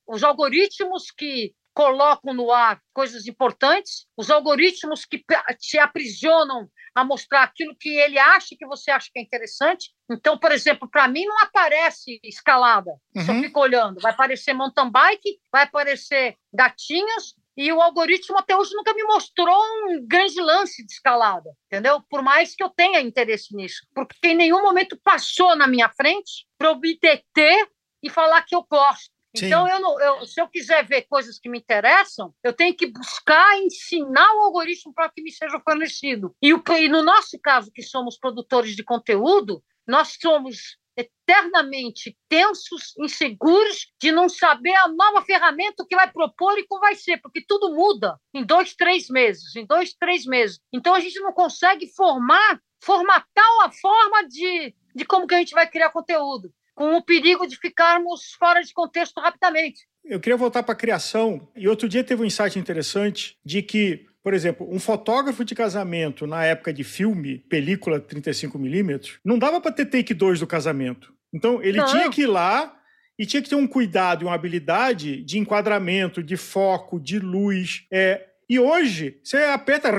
[0.07, 5.25] os algoritmos que colocam no ar coisas importantes, os algoritmos que
[5.59, 9.93] te aprisionam a mostrar aquilo que ele acha que você acha que é interessante.
[10.09, 13.27] Então, por exemplo, para mim não aparece escalada, uhum.
[13.27, 14.01] só fico olhando.
[14.01, 19.57] Vai aparecer mountain bike, vai aparecer gatinhos, e o algoritmo até hoje nunca me mostrou
[19.87, 22.03] um grande lance de escalada, entendeu?
[22.11, 26.47] Por mais que eu tenha interesse nisso, porque em nenhum momento passou na minha frente
[26.59, 27.69] para eu me deter
[28.03, 29.15] e falar que eu gosto.
[29.37, 29.47] Sim.
[29.47, 32.87] Então, eu não, eu, se eu quiser ver coisas que me interessam, eu tenho que
[32.87, 36.35] buscar ensinar o algoritmo para que me seja fornecido.
[36.41, 42.95] E, o, e no nosso caso, que somos produtores de conteúdo, nós somos eternamente tensos,
[42.99, 47.45] inseguros, de não saber a nova ferramenta que vai propor e como vai ser, porque
[47.47, 50.61] tudo muda em dois, três meses, em dois, três meses.
[50.73, 55.55] Então a gente não consegue formar, formatar a forma de, de como que a gente
[55.55, 59.87] vai criar conteúdo com o perigo de ficarmos fora de contexto rapidamente.
[60.05, 64.05] Eu queria voltar para a criação, e outro dia teve um insight interessante de que,
[64.25, 69.71] por exemplo, um fotógrafo de casamento na época de filme, película 35mm, não dava para
[69.71, 71.13] ter take 2 do casamento.
[71.31, 71.85] Então, ele não.
[71.85, 72.75] tinha que ir lá
[73.19, 77.85] e tinha que ter um cuidado e uma habilidade de enquadramento, de foco, de luz.
[77.93, 79.91] É, e hoje, você aperta,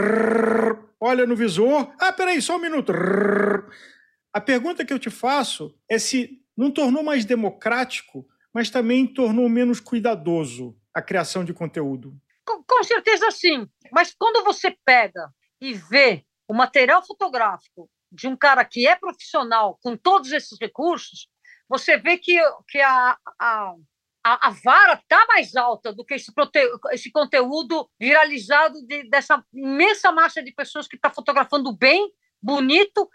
[1.00, 2.92] olha no visor, ah, peraí, só um minuto.
[4.34, 9.48] A pergunta que eu te faço é se não tornou mais democrático, mas também tornou
[9.48, 12.20] menos cuidadoso a criação de conteúdo.
[12.46, 13.68] Com, com certeza sim.
[13.92, 15.30] Mas quando você pega
[15.60, 21.28] e vê o material fotográfico de um cara que é profissional com todos esses recursos,
[21.68, 23.76] você vê que, que a, a,
[24.24, 26.32] a, vara está mais alta do que esse,
[26.92, 33.10] esse conteúdo viralizado de, dessa imensa massa de pessoas que está fotografando bem, bonito,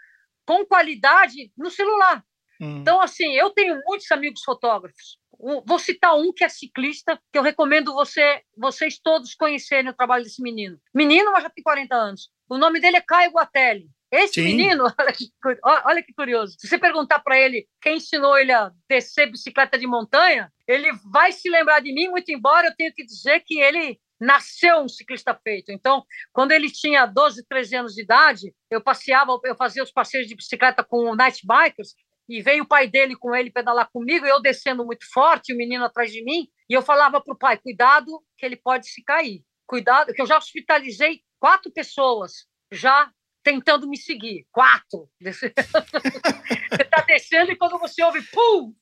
[0.45, 2.23] com qualidade no celular.
[2.59, 2.79] Hum.
[2.79, 5.20] Então, assim, eu tenho muitos amigos fotógrafos.
[5.65, 10.23] Vou citar um que é ciclista, que eu recomendo você, vocês todos conhecerem o trabalho
[10.23, 10.79] desse menino.
[10.93, 12.29] Menino, mas já tem 40 anos.
[12.47, 13.89] O nome dele é Caio Guatelli.
[14.11, 14.43] Esse Sim.
[14.43, 15.25] menino, olha que,
[15.63, 16.55] olha que curioso.
[16.59, 21.31] Se você perguntar para ele quem ensinou ele a descer bicicleta de montanha, ele vai
[21.31, 25.33] se lembrar de mim, muito embora eu tenha que dizer que ele nasceu um ciclista
[25.43, 25.71] feito.
[25.71, 30.27] Então, quando ele tinha 12, 13 anos de idade, eu passeava, eu fazia os passeios
[30.27, 31.95] de bicicleta com night bikers
[32.27, 35.85] e veio o pai dele com ele pedalar comigo, eu descendo muito forte, o menino
[35.85, 39.43] atrás de mim, e eu falava para o pai: cuidado, que ele pode se cair.
[39.67, 43.09] Cuidado, que eu já hospitalizei quatro pessoas já
[43.43, 44.45] tentando me seguir.
[44.51, 45.09] Quatro.
[45.21, 48.73] você está descendo e quando você ouve, pum!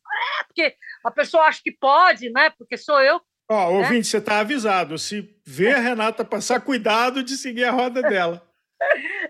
[0.41, 0.75] É, porque
[1.06, 2.49] a pessoa acha que pode, né?
[2.52, 3.21] Porque sou eu.
[3.52, 4.97] Ó, oh, ouvinte, você está avisado.
[4.97, 8.47] Se vê a Renata passar, cuidado de seguir a roda dela.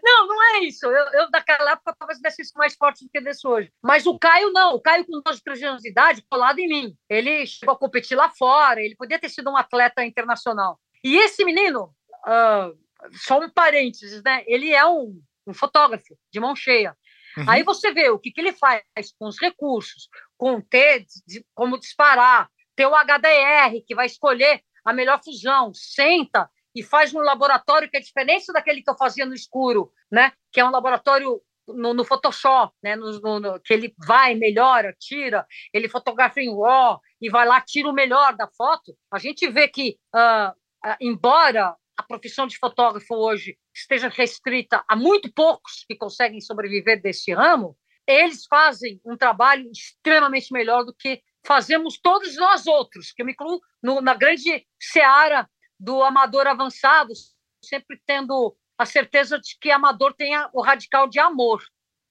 [0.03, 0.85] Não, não é isso.
[0.85, 3.71] Eu, eu daquela época talvez desse isso mais forte do que desse hoje.
[3.81, 4.75] Mas o Caio não.
[4.75, 6.97] O Caio, com 12, 13 anos de idade, colado em mim.
[7.09, 8.81] Ele chegou a competir lá fora.
[8.81, 10.79] Ele podia ter sido um atleta internacional.
[11.03, 11.93] E esse menino,
[12.27, 12.77] uh,
[13.13, 14.43] só um parênteses, né?
[14.45, 16.95] Ele é um, um fotógrafo de mão cheia.
[17.37, 17.49] Uhum.
[17.49, 18.83] Aí você vê o que, que ele faz
[19.17, 24.93] com os recursos, com ter de, como disparar, ter o HDR, que vai escolher a
[24.93, 29.33] melhor fusão, senta e faz um laboratório que é diferente daquele que eu fazia no
[29.33, 30.31] escuro, né?
[30.49, 32.95] Que é um laboratório no, no Photoshop, né?
[32.95, 37.59] No, no, no, que ele vai, melhora, tira, ele fotografa em RAW e vai lá,
[37.59, 38.95] tira o melhor da foto.
[39.11, 44.95] A gente vê que uh, ah, embora a profissão de fotógrafo hoje esteja restrita a
[44.95, 47.75] muito poucos que conseguem sobreviver desse ramo,
[48.07, 53.33] eles fazem um trabalho extremamente melhor do que fazemos todos nós outros, que eu me
[53.33, 55.45] incluo no, na grande seara
[55.79, 57.13] do amador avançado,
[57.63, 61.61] sempre tendo a certeza de que amador tenha o radical de amor.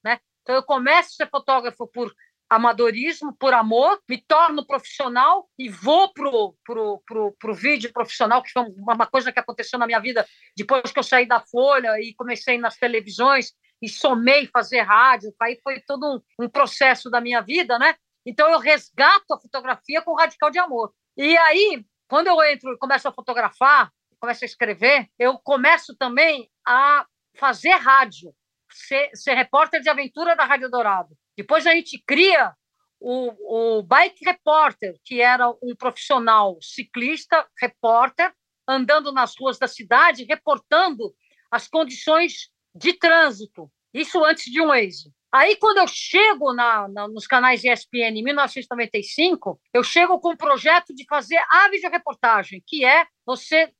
[0.04, 0.18] Né?
[0.42, 2.14] Então, eu começo a ser fotógrafo por
[2.48, 8.50] amadorismo, por amor, me torno profissional e vou pro, pro, pro, pro vídeo profissional, que
[8.50, 10.26] foi uma coisa que aconteceu na minha vida
[10.56, 13.52] depois que eu saí da Folha e comecei nas televisões
[13.82, 16.04] e somei fazer rádio, aí foi todo
[16.38, 17.94] um, um processo da minha vida, né?
[18.26, 20.92] Então eu resgato a fotografia com radical de amor.
[21.16, 26.50] E aí, quando eu entro e começo a fotografar, começo a escrever, eu começo também
[26.66, 28.34] a fazer rádio,
[28.70, 31.14] ser, ser repórter de aventura da Rádio Dourado.
[31.36, 32.52] Depois a gente cria
[32.98, 38.32] o, o Bike Repórter, que era um profissional ciclista, repórter,
[38.66, 41.14] andando nas ruas da cidade, reportando
[41.50, 43.70] as condições de trânsito.
[43.94, 45.12] Isso antes de um Waze.
[45.30, 50.36] Aí, quando eu chego na, na, nos canais ESPN em 1995, eu chego com um
[50.36, 53.70] projeto de fazer a videoreportagem, que é você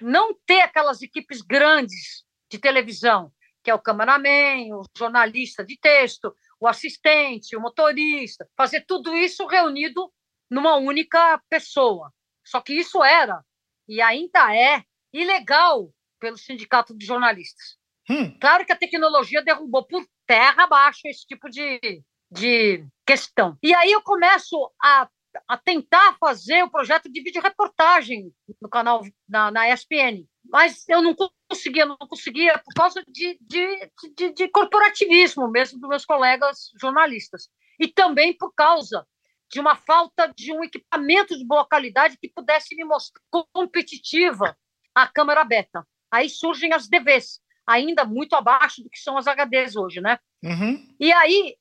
[0.00, 6.34] não ter aquelas equipes grandes de televisão, que é o cameraman, o jornalista de texto,
[6.60, 10.12] o assistente, o motorista, fazer tudo isso reunido
[10.50, 12.12] numa única pessoa.
[12.44, 13.44] Só que isso era,
[13.88, 17.76] e ainda é, ilegal pelo Sindicato de Jornalistas.
[18.08, 18.36] Hum.
[18.38, 23.56] Claro que a tecnologia derrubou por terra abaixo esse tipo de, de questão.
[23.62, 25.08] E aí eu começo a,
[25.48, 30.24] a tentar fazer o projeto de vídeo reportagem no canal, na, na ESPN.
[30.48, 31.14] Mas eu não
[31.48, 37.48] conseguia, não conseguia por causa de, de, de, de corporativismo mesmo dos meus colegas jornalistas.
[37.78, 39.06] E também por causa
[39.50, 43.20] de uma falta de um equipamento de boa qualidade que pudesse me mostrar
[43.52, 44.56] competitiva
[44.94, 45.86] a câmera beta.
[46.10, 50.18] Aí surgem as DVs, ainda muito abaixo do que são as HDs hoje, né?
[50.42, 50.86] Uhum.
[51.00, 51.56] E aí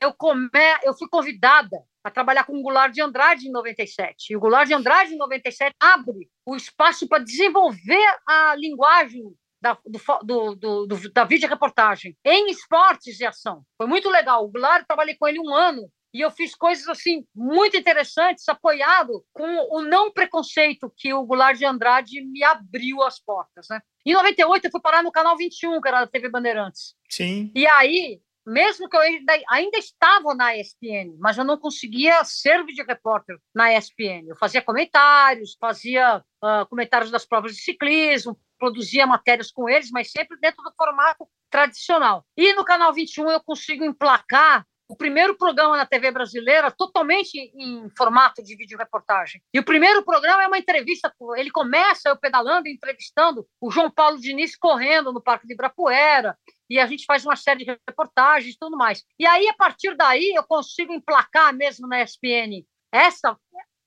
[0.00, 0.48] eu, come...
[0.82, 4.32] eu fui convidada a trabalhar com o Goulart de Andrade em 97.
[4.32, 9.24] E o Goulart de Andrade em 97 abre o espaço para desenvolver a linguagem
[9.60, 13.62] da, do, do, do, da videoreportagem em esportes e ação.
[13.76, 14.44] Foi muito legal.
[14.44, 19.24] O Goulart, trabalhei com ele um ano e eu fiz coisas assim muito interessantes, apoiado
[19.32, 23.80] com o não preconceito que o Goulart de Andrade me abriu as portas, né?
[24.04, 26.94] Em 98 eu fui parar no canal 21, que era da TV Bandeirantes.
[27.08, 27.52] Sim.
[27.54, 32.64] E aí, mesmo que eu ainda, ainda estava na ESPN, mas eu não conseguia ser
[32.64, 34.26] vídeo repórter na ESPN.
[34.26, 40.10] Eu fazia comentários, fazia uh, comentários das provas de ciclismo, produzia matérias com eles, mas
[40.10, 42.24] sempre dentro do formato tradicional.
[42.36, 47.88] E no canal 21 eu consigo emplacar o primeiro programa na TV brasileira totalmente em
[47.96, 49.40] formato de vídeo reportagem.
[49.54, 54.18] E o primeiro programa é uma entrevista, ele começa eu pedalando, entrevistando o João Paulo
[54.18, 56.36] Diniz correndo no Parque de Ibirapuera,
[56.68, 59.04] e a gente faz uma série de reportagens e tudo mais.
[59.16, 63.36] E aí, a partir daí, eu consigo emplacar mesmo na ESPN essa,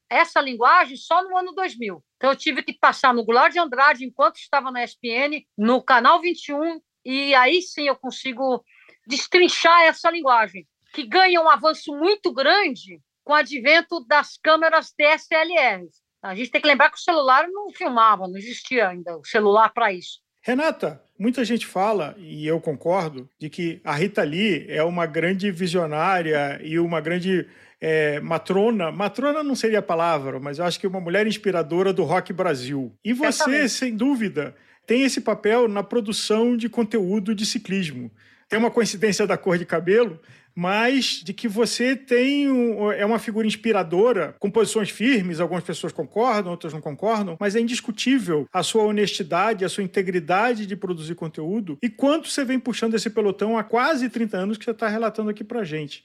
[0.09, 2.01] essa linguagem só no ano 2000.
[2.15, 6.21] Então, eu tive que passar no Goulart de Andrade enquanto estava na ESPN, no Canal
[6.21, 8.63] 21, e aí sim eu consigo
[9.05, 15.87] destrinchar essa linguagem que ganha um avanço muito grande com o advento das câmeras DSLR.
[16.21, 19.73] A gente tem que lembrar que o celular não filmava, não existia ainda o celular
[19.73, 20.21] para isso.
[20.41, 25.49] Renata, muita gente fala, e eu concordo, de que a Rita Lee é uma grande
[25.51, 27.47] visionária e uma grande
[27.81, 28.91] é, matrona.
[28.91, 32.93] Matrona não seria a palavra, mas eu acho que uma mulher inspiradora do rock Brasil.
[33.03, 38.11] E você, sem dúvida, tem esse papel na produção de conteúdo de ciclismo.
[38.49, 40.19] Tem uma coincidência da cor de cabelo,
[40.55, 45.91] mas de que você tem um, é uma figura inspiradora, com posições firmes, algumas pessoas
[45.91, 51.15] concordam, outras não concordam, mas é indiscutível a sua honestidade, a sua integridade de produzir
[51.15, 54.87] conteúdo e quanto você vem puxando esse pelotão há quase 30 anos que você está
[54.87, 56.03] relatando aqui pra gente.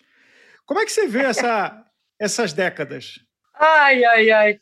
[0.65, 1.85] Como é que você vê essa,
[2.19, 3.21] essas décadas?
[3.55, 4.61] Ai, ai, ai.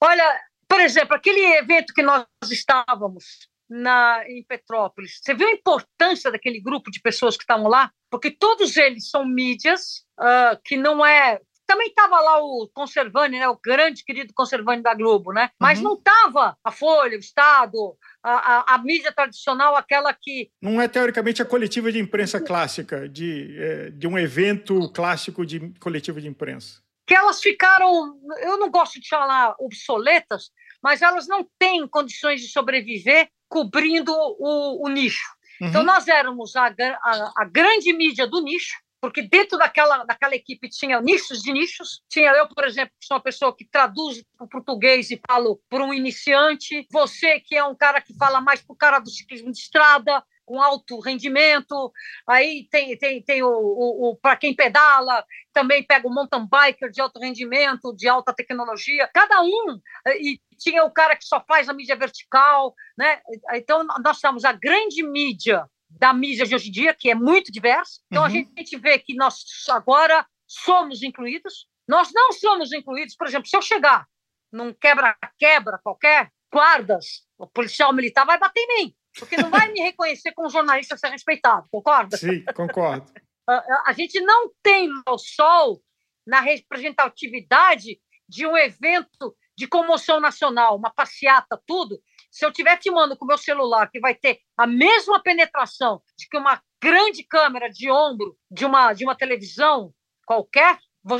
[0.00, 5.20] Olha, por exemplo, aquele evento que nós estávamos na, em Petrópolis.
[5.22, 7.90] Você viu a importância daquele grupo de pessoas que estavam lá?
[8.10, 11.40] Porque todos eles são mídias, uh, que não é.
[11.66, 15.50] Também estava lá o Conservani, né, o grande querido Conservani da Globo, né?
[15.60, 15.84] Mas uhum.
[15.84, 20.48] não estava a Folha, o Estado, a, a, a, mídia tradicional, aquela que.
[20.62, 25.72] Não é teoricamente a coletiva de imprensa clássica, de, é, de um evento clássico de
[25.80, 26.80] coletiva de imprensa.
[27.04, 30.50] Que elas ficaram, eu não gosto de falar obsoletas,
[30.82, 35.26] mas elas não têm condições de sobreviver cobrindo o, o nicho.
[35.60, 35.68] Uhum.
[35.68, 40.68] Então, nós éramos a, a, a, grande mídia do nicho, porque dentro daquela, daquela equipe
[40.68, 42.02] tinha nichos de nichos.
[42.08, 45.60] Tinha eu, por exemplo, que sou uma pessoa que traduz para o português e falo
[45.68, 46.86] para um iniciante.
[46.90, 50.22] Você, que é um cara que fala mais para o cara do ciclismo de estrada,
[50.46, 51.92] com alto rendimento.
[52.26, 56.90] Aí tem, tem, tem o, o, o para quem pedala, também pega o mountain biker
[56.90, 59.10] de alto rendimento, de alta tecnologia.
[59.12, 59.80] Cada um.
[60.20, 62.74] E tinha o cara que só faz a mídia vertical.
[62.96, 63.20] Né?
[63.54, 67.52] Então, nós temos a grande mídia da mídia de hoje em dia, que é muito
[67.52, 68.00] diversa.
[68.10, 68.28] Então, uhum.
[68.28, 71.66] a gente vê que nós agora somos incluídos.
[71.88, 74.06] Nós não somos incluídos, por exemplo, se eu chegar
[74.52, 79.80] num quebra-quebra qualquer, guardas, o policial militar vai bater em mim porque não vai me
[79.82, 82.16] reconhecer como jornalista ser respeitado, concorda?
[82.16, 83.10] Sim, concordo.
[83.48, 85.82] A, a gente não tem o sol
[86.26, 92.00] na representatividade de um evento de comoção nacional, uma passeata, tudo.
[92.30, 96.28] Se eu estiver filmando com o meu celular, que vai ter a mesma penetração de
[96.28, 99.94] que uma grande câmera de ombro de uma, de uma televisão
[100.26, 100.78] qualquer,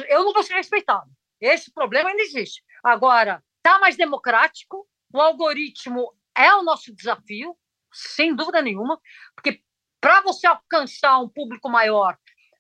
[0.09, 1.11] eu não vou ser respeitado.
[1.41, 2.63] Esse problema ainda existe.
[2.85, 7.57] Agora, está mais democrático, o algoritmo é o nosso desafio,
[7.93, 9.01] sem dúvida nenhuma,
[9.35, 9.63] porque
[10.01, 12.17] para você alcançar um público maior,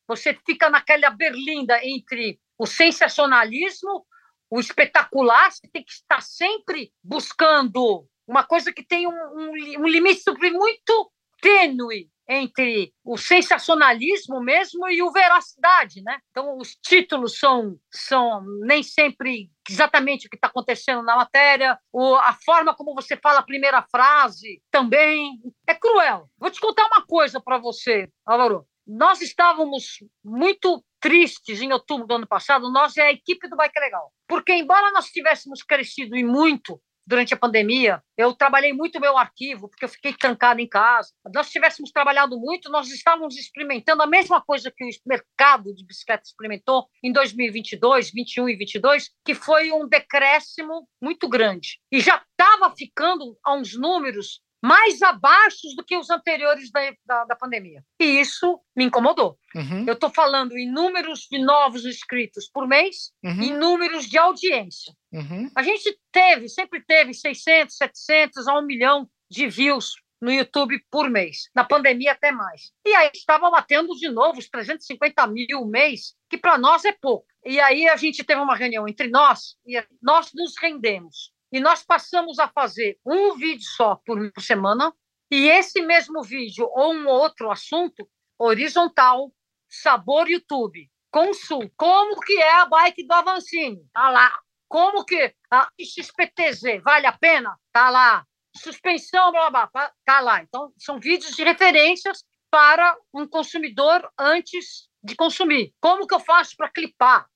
[0.09, 4.07] você fica naquela berlinda entre o sensacionalismo,
[4.51, 9.87] o espetacular, você tem que estar sempre buscando uma coisa que tem um, um, um
[9.87, 16.19] limite muito tênue entre o sensacionalismo mesmo e o veracidade, né?
[16.31, 22.17] Então os títulos são são nem sempre exatamente o que está acontecendo na matéria, o,
[22.17, 26.29] a forma como você fala a primeira frase também é cruel.
[26.39, 28.67] Vou te contar uma coisa para você, Álvaro.
[28.87, 33.79] Nós estávamos muito tristes em outubro do ano passado, nós é a equipe do Bike
[33.79, 34.13] Legal.
[34.27, 38.03] Porque, embora nós tivéssemos crescido e muito durante a pandemia.
[38.19, 41.13] Eu trabalhei muito meu arquivo, porque eu fiquei trancado em casa.
[41.33, 46.25] Nós tivéssemos trabalhado muito, nós estávamos experimentando a mesma coisa que o mercado de bicicleta
[46.25, 51.79] experimentou em 2022, 21 e 22, que foi um decréscimo muito grande.
[51.93, 57.25] E já estava ficando a uns números mais abaixo do que os anteriores da, da,
[57.25, 57.85] da pandemia.
[58.01, 59.39] E isso me incomodou.
[59.55, 59.85] Uhum.
[59.87, 63.43] Eu estou falando em números de novos inscritos por mês uhum.
[63.43, 64.93] e números de audiência.
[65.13, 65.49] Uhum.
[65.55, 71.09] A gente teve, sempre teve 600, 700 a 1 milhão de views no YouTube por
[71.09, 71.49] mês.
[71.55, 72.73] Na pandemia, até mais.
[72.85, 77.27] E aí estava batendo de novo os 350 mil mês, que para nós é pouco.
[77.45, 81.85] E aí a gente teve uma reunião entre nós e nós nos rendemos e nós
[81.85, 84.93] passamos a fazer um vídeo só por semana,
[85.31, 89.33] e esse mesmo vídeo ou um outro assunto horizontal,
[89.69, 94.39] sabor YouTube, consul, como que é a bike do Avancini, tá lá.
[94.69, 97.57] Como que a XPTZ vale a pena?
[97.73, 98.25] Tá lá.
[98.57, 100.43] Suspensão, blá, blá, blá, tá lá.
[100.43, 105.73] Então, são vídeos de referências para um consumidor antes de consumir.
[105.81, 107.27] Como que eu faço para clipar?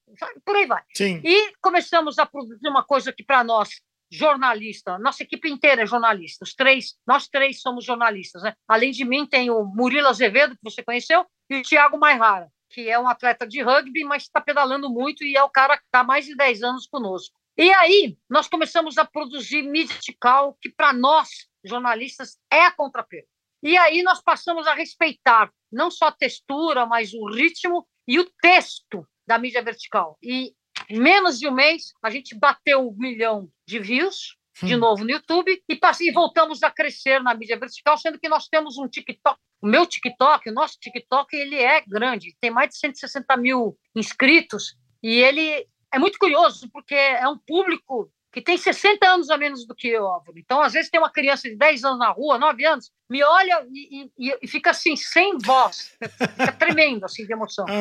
[0.44, 0.82] Por aí vai.
[0.94, 1.20] Sim.
[1.24, 4.98] E começamos a produzir uma coisa que para nós jornalista.
[4.98, 6.44] Nossa equipe inteira é jornalista.
[6.44, 8.42] Os três, nós três somos jornalistas.
[8.42, 8.54] Né?
[8.66, 12.88] Além de mim, tem o Murilo Azevedo, que você conheceu, e o Thiago Maihara, que
[12.88, 16.02] é um atleta de rugby, mas está pedalando muito e é o cara que está
[16.02, 17.38] mais de 10 anos conosco.
[17.56, 21.28] E aí, nós começamos a produzir vertical, que para nós,
[21.64, 23.26] jornalistas, é a contrapelo.
[23.62, 28.30] E aí nós passamos a respeitar não só a textura, mas o ritmo e o
[28.40, 30.18] texto da mídia vertical.
[30.22, 30.54] E
[30.90, 34.78] menos de um mês, a gente bateu um milhão de views, de hum.
[34.78, 38.78] novo no YouTube, e, e voltamos a crescer na mídia vertical, sendo que nós temos
[38.78, 39.38] um TikTok.
[39.62, 44.76] O meu TikTok, o nosso TikTok, ele é grande, tem mais de 160 mil inscritos,
[45.02, 49.66] e ele é muito curioso, porque é um público que tem 60 anos a menos
[49.66, 50.38] do que eu, Álvaro.
[50.38, 53.66] Então, às vezes, tem uma criança de 10 anos na rua, 9 anos, me olha
[53.72, 57.66] e, e, e fica assim, sem voz, fica tremendo, assim, de emoção.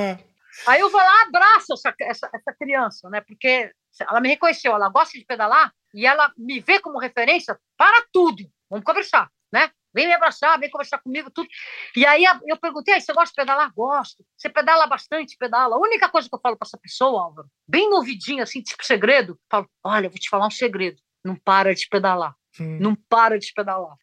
[0.67, 0.71] É.
[0.71, 3.21] Aí eu vou lá, abraço essa, essa, essa criança, né?
[3.21, 8.05] Porque ela me reconheceu, ela gosta de pedalar e ela me vê como referência para
[8.11, 8.43] tudo.
[8.69, 9.71] Vamos conversar, né?
[9.93, 11.49] Vem me abraçar, vem conversar comigo, tudo.
[11.95, 13.73] E aí eu perguntei, você gosta de pedalar?
[13.73, 14.23] Gosto.
[14.37, 15.35] Você pedala bastante?
[15.37, 15.75] Pedala.
[15.75, 18.85] A única coisa que eu falo para essa pessoa, Álvaro, bem no ouvidinho, assim, tipo
[18.85, 21.01] segredo, eu falo, olha, eu vou te falar um segredo.
[21.25, 22.35] Não para de pedalar.
[22.59, 22.77] Hum.
[22.79, 23.95] Não para de pedalar.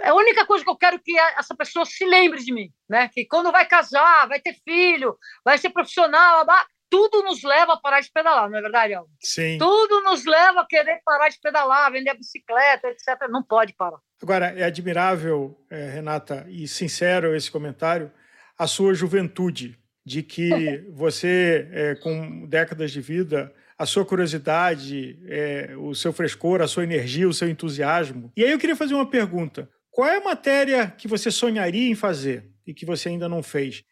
[0.00, 3.08] É, a única coisa que eu quero que essa pessoa se lembre de mim, né?
[3.08, 6.46] Que quando vai casar, vai ter filho, vai ser profissional,
[6.92, 9.10] tudo nos leva a parar de pedalar, não é verdade, Aldo?
[9.18, 9.56] Sim.
[9.56, 13.28] Tudo nos leva a querer parar de pedalar, vender a bicicleta, etc.
[13.30, 13.96] Não pode parar.
[14.22, 18.12] Agora, é admirável, é, Renata, e sincero esse comentário,
[18.58, 25.74] a sua juventude, de que você, é, com décadas de vida, a sua curiosidade, é,
[25.78, 28.30] o seu frescor, a sua energia, o seu entusiasmo.
[28.36, 29.66] E aí eu queria fazer uma pergunta.
[29.92, 33.84] Qual é a matéria que você sonharia em fazer e que você ainda não fez?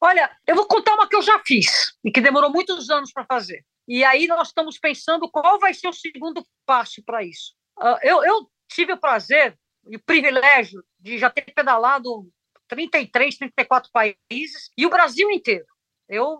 [0.00, 3.26] Olha, eu vou contar uma que eu já fiz e que demorou muitos anos para
[3.26, 3.66] fazer.
[3.86, 7.52] E aí nós estamos pensando qual vai ser o segundo passo para isso.
[7.76, 12.30] Uh, eu, eu tive o prazer e o privilégio de já ter pedalado
[12.68, 15.66] 33, 34 países e o Brasil inteiro.
[16.08, 16.38] Eu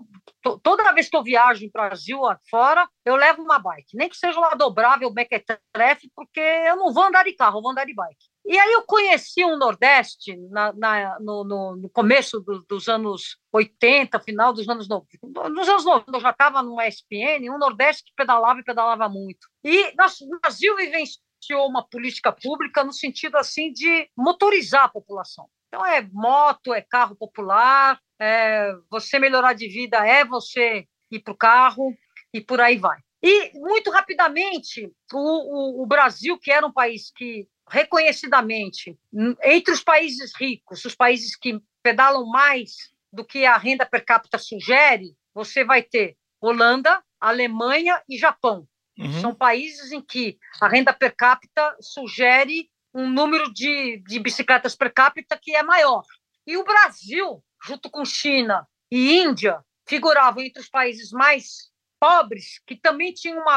[0.63, 4.55] toda vez que eu viajo Brasil fora, eu levo uma bike, nem que seja uma
[4.55, 8.30] dobrável mequetrefe, porque eu não vou andar de carro, eu vou andar de bike.
[8.45, 14.18] E aí eu conheci o Nordeste na, na, no, no, começo do, dos anos 80,
[14.20, 15.49] final dos anos 90.
[15.51, 19.47] Nos anos 90 eu já estava no ESPN, um Nordeste que pedalava e pedalava muito.
[19.62, 25.47] E o Brasil vivenciou uma política pública no sentido assim de motorizar a população.
[25.68, 31.32] Então é moto, é carro popular, é você melhorar de vida é você ir para
[31.32, 31.95] o carro
[32.32, 32.99] e por aí vai.
[33.22, 38.99] E muito rapidamente o, o, o Brasil, que era um país que reconhecidamente,
[39.43, 44.39] entre os países ricos, os países que pedalam mais do que a renda per capita
[44.39, 48.66] sugere, você vai ter Holanda, Alemanha e Japão.
[48.99, 49.21] Uhum.
[49.21, 54.93] São países em que a renda per capita sugere um número de, de bicicletas per
[54.93, 56.03] capita que é maior.
[56.47, 62.75] E o Brasil, junto com China e Índia, figuravam entre os países mais pobres, que
[62.75, 63.57] também tinham uma,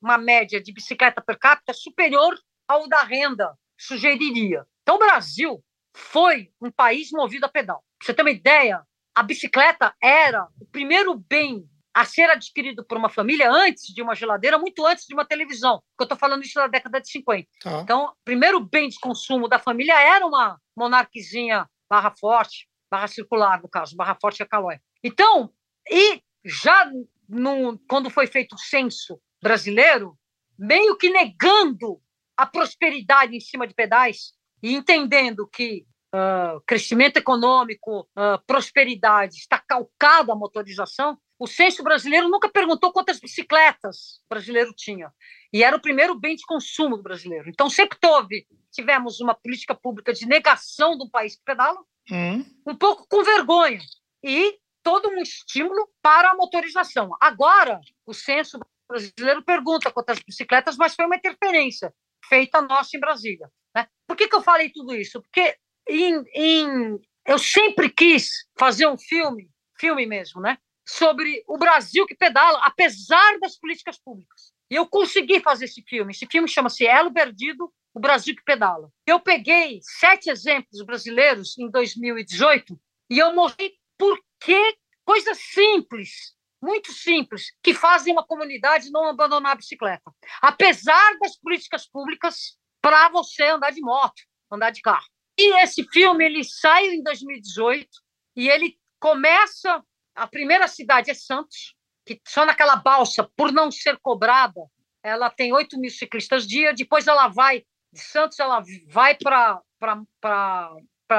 [0.00, 2.34] uma média de bicicleta per capita superior
[2.70, 4.64] ao da renda sugeriria.
[4.82, 7.82] Então, o Brasil foi um país movido a pedal.
[7.98, 12.96] Pra você ter uma ideia, a bicicleta era o primeiro bem a ser adquirido por
[12.96, 15.82] uma família antes de uma geladeira, muito antes de uma televisão.
[15.90, 17.48] Porque eu estou falando isso da década de 50.
[17.60, 17.80] Tá.
[17.80, 23.60] Então, o primeiro bem de consumo da família era uma monarquezinha barra forte, barra circular,
[23.60, 24.78] no caso, barra forte é calói.
[25.02, 25.52] Então,
[25.90, 26.88] e já
[27.28, 30.16] no, quando foi feito o censo brasileiro,
[30.56, 32.00] meio que negando
[32.40, 34.32] a prosperidade em cima de pedais
[34.62, 35.84] e entendendo que
[36.14, 43.20] uh, crescimento econômico, uh, prosperidade está calcado à motorização, o censo brasileiro nunca perguntou quantas
[43.20, 45.12] bicicletas o brasileiro tinha.
[45.52, 47.50] E era o primeiro bem de consumo do brasileiro.
[47.50, 51.78] Então, sempre teve, tivemos uma política pública de negação um país que pedala,
[52.10, 52.42] hum.
[52.66, 53.80] um pouco com vergonha,
[54.24, 57.10] e todo um estímulo para a motorização.
[57.20, 61.92] Agora, o censo brasileiro pergunta quantas bicicletas, mas foi uma interferência
[62.28, 63.50] feita nossa em Brasília.
[63.74, 63.86] Né?
[64.06, 65.20] Por que, que eu falei tudo isso?
[65.22, 65.56] Porque
[65.88, 70.58] em, em, eu sempre quis fazer um filme, filme mesmo, né?
[70.90, 74.52] sobre o Brasil que pedala, apesar das políticas públicas.
[74.68, 76.12] E eu consegui fazer esse filme.
[76.12, 78.90] Esse filme chama-se Elo Perdido, o Brasil que pedala.
[79.06, 82.78] Eu peguei sete exemplos brasileiros em 2018
[83.10, 89.52] e eu mostrei por que coisas simples muito simples, que fazem uma comunidade não abandonar
[89.52, 90.12] a bicicleta.
[90.42, 95.06] Apesar das políticas públicas para você andar de moto, andar de carro.
[95.38, 97.88] E esse filme ele sai em 2018
[98.36, 99.82] e ele começa.
[100.14, 104.60] A primeira cidade é Santos, que só naquela balsa, por não ser cobrada,
[105.02, 106.74] ela tem 8 mil ciclistas dia.
[106.74, 109.62] Depois ela vai de Santos, ela vai para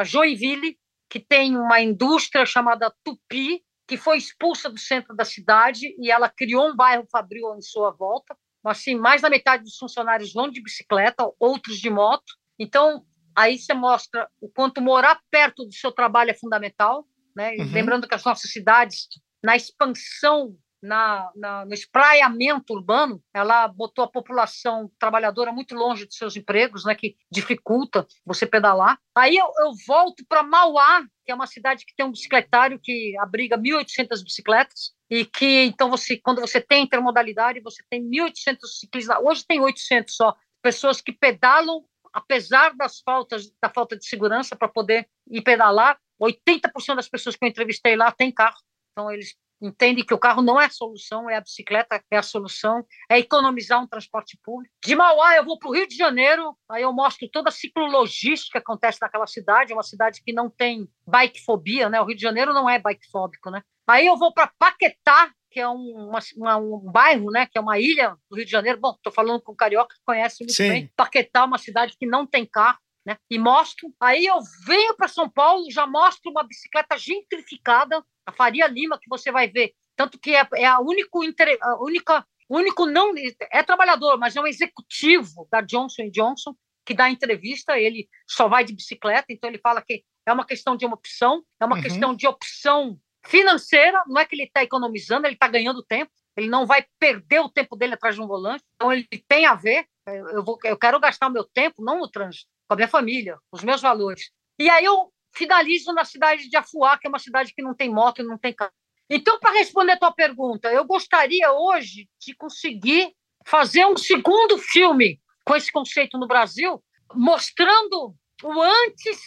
[0.03, 0.77] Joinville,
[1.09, 6.29] que tem uma indústria chamada Tupi, que foi expulsa do centro da cidade e ela
[6.29, 8.37] criou um bairro fabril em sua volta.
[8.63, 12.23] Assim, mais da metade dos funcionários vão de bicicleta, outros de moto.
[12.57, 17.05] Então, aí você mostra o quanto morar perto do seu trabalho é fundamental.
[17.35, 17.51] Né?
[17.57, 17.69] Uhum.
[17.73, 19.09] Lembrando que as nossas cidades,
[19.43, 26.15] na expansão na, na, no espraiamento urbano, ela botou a população trabalhadora muito longe de
[26.15, 28.97] seus empregos, né, que dificulta você pedalar.
[29.15, 33.15] Aí eu, eu volto para Mauá, que é uma cidade que tem um bicicletário que
[33.19, 39.17] abriga 1.800 bicicletas, e que, então, você, quando você tem intermodalidade, você tem 1.800 ciclistas,
[39.21, 44.69] hoje tem 800 só, pessoas que pedalam, apesar das faltas, da falta de segurança para
[44.69, 48.57] poder ir pedalar, 80% das pessoas que eu entrevistei lá têm carro,
[48.91, 52.23] então eles entende que o carro não é a solução, é a bicicleta é a
[52.23, 54.73] solução, é economizar um transporte público.
[54.83, 58.59] De Mauá eu vou para o Rio de Janeiro, aí eu mostro toda a ciclologística
[58.59, 62.01] que acontece naquela cidade, é uma cidade que não tem bikefobia, né?
[62.01, 63.61] O Rio de Janeiro não é bikefóbico, né?
[63.87, 67.77] Aí eu vou para Paquetá, que é um, uma, um bairro, né, que é uma
[67.77, 68.79] ilha do Rio de Janeiro.
[68.79, 70.69] Bom, estou falando com o carioca que conhece muito Sim.
[70.69, 70.91] bem.
[70.95, 72.79] Paquetá, uma cidade que não tem carro.
[73.05, 73.17] Né?
[73.29, 73.91] E mostro.
[73.99, 79.09] Aí eu venho para São Paulo, já mostro uma bicicleta gentrificada, a Faria Lima, que
[79.09, 79.73] você vai ver.
[79.95, 83.13] Tanto que é, é a, único, a única, único não
[83.51, 86.55] é trabalhador, mas é um executivo da Johnson Johnson
[86.85, 87.79] que dá entrevista.
[87.79, 91.43] Ele só vai de bicicleta, então ele fala que é uma questão de uma opção,
[91.59, 91.81] é uma uhum.
[91.81, 94.03] questão de opção financeira.
[94.07, 96.11] Não é que ele está economizando, ele está ganhando tempo.
[96.37, 98.63] Ele não vai perder o tempo dele atrás de um volante.
[98.75, 99.85] Então ele tem a ver.
[100.07, 103.37] Eu, vou, eu quero gastar o meu tempo, não no trânsito, com a minha família,
[103.51, 104.31] os meus valores.
[104.59, 107.89] E aí eu finalizo na cidade de Afuá, que é uma cidade que não tem
[107.89, 108.71] moto, não tem carro.
[109.09, 113.13] Então, para responder a tua pergunta, eu gostaria hoje de conseguir
[113.45, 116.81] fazer um segundo filme com esse conceito no Brasil,
[117.13, 119.19] mostrando o antes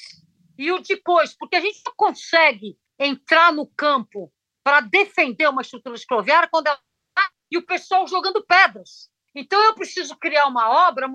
[0.57, 4.33] e o depois, porque a gente não consegue entrar no campo
[4.63, 6.81] para defender uma estrutura escroviária quando ela
[7.15, 9.11] tá e o pessoal jogando pedras.
[9.35, 11.09] Então eu preciso criar uma obra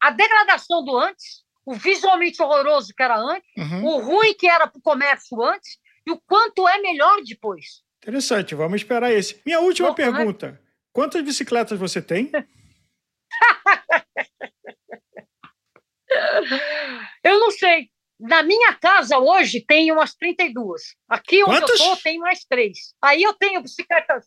[0.00, 3.84] a degradação do antes, o visualmente horroroso que era antes, uhum.
[3.84, 7.82] o ruim que era para o comércio antes e o quanto é melhor depois.
[8.02, 9.42] Interessante, vamos esperar esse.
[9.44, 9.94] Minha última né?
[9.94, 10.58] pergunta: né?
[10.92, 12.30] quantas bicicletas você tem?
[17.24, 17.90] eu não sei.
[18.18, 20.96] Na minha casa hoje tem umas 32.
[21.06, 21.68] Aqui onde Quantos?
[21.68, 22.94] eu estou tem mais três.
[23.02, 24.24] Aí eu tenho bicicletas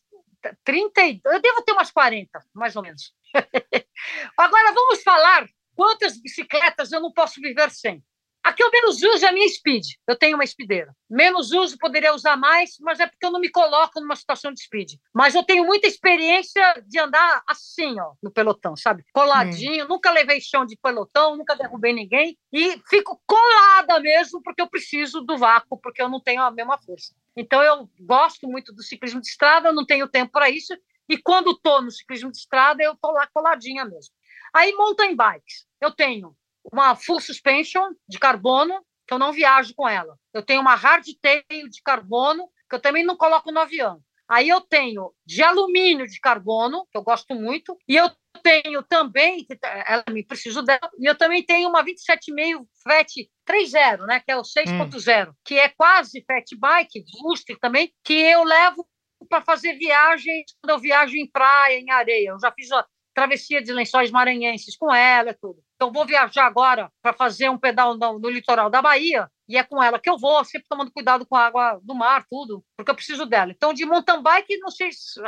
[0.64, 3.16] 30, eu devo ter umas 40, mais ou menos.
[4.38, 5.48] Agora vamos falar
[5.80, 8.04] quantas bicicletas eu não posso viver sem.
[8.44, 9.86] A que eu menos uso é a minha speed.
[10.06, 10.94] Eu tenho uma speedeira.
[11.10, 14.62] Menos uso, poderia usar mais, mas é porque eu não me coloco numa situação de
[14.62, 14.96] speed.
[15.14, 19.06] Mas eu tenho muita experiência de andar assim, ó, no pelotão, sabe?
[19.14, 19.88] Coladinho, hum.
[19.88, 22.38] nunca levei chão de pelotão, nunca derrubei ninguém.
[22.52, 26.78] E fico colada mesmo, porque eu preciso do vácuo, porque eu não tenho a mesma
[26.78, 27.14] força.
[27.38, 30.74] Então eu gosto muito do ciclismo de estrada, eu não tenho tempo para isso.
[31.10, 34.14] E quando estou no ciclismo de estrada, eu estou lá coladinha mesmo.
[34.54, 35.66] Aí mountain bikes.
[35.82, 36.36] Eu tenho
[36.72, 40.16] uma full suspension de carbono, que eu não viajo com ela.
[40.34, 44.02] Eu tenho uma hardtail de carbono, que eu também não coloco no avião.
[44.30, 48.12] Aí eu tenho de alumínio de carbono, que eu gosto muito, e eu
[48.44, 49.48] tenho também,
[49.88, 54.38] ela me preciso dela, e eu também tenho uma 27,5 FAT 3.0, né, que é
[54.38, 55.34] o 6.0, hum.
[55.44, 58.88] que é quase fat bike, booster também, que eu levo
[59.28, 62.30] para fazer viagens, quando eu viajo em praia, em areia.
[62.30, 62.70] Eu já fiz
[63.20, 65.62] travessia de lençóis maranhenses com ela e tudo.
[65.76, 69.64] Então, vou viajar agora para fazer um pedal no, no, litoral da Bahia, e é
[69.64, 72.92] com ela que eu vou, sempre tomando cuidado com a água do mar, tudo, porque
[72.92, 73.52] eu preciso dela.
[73.52, 75.20] Então, de mountain bike, não sei se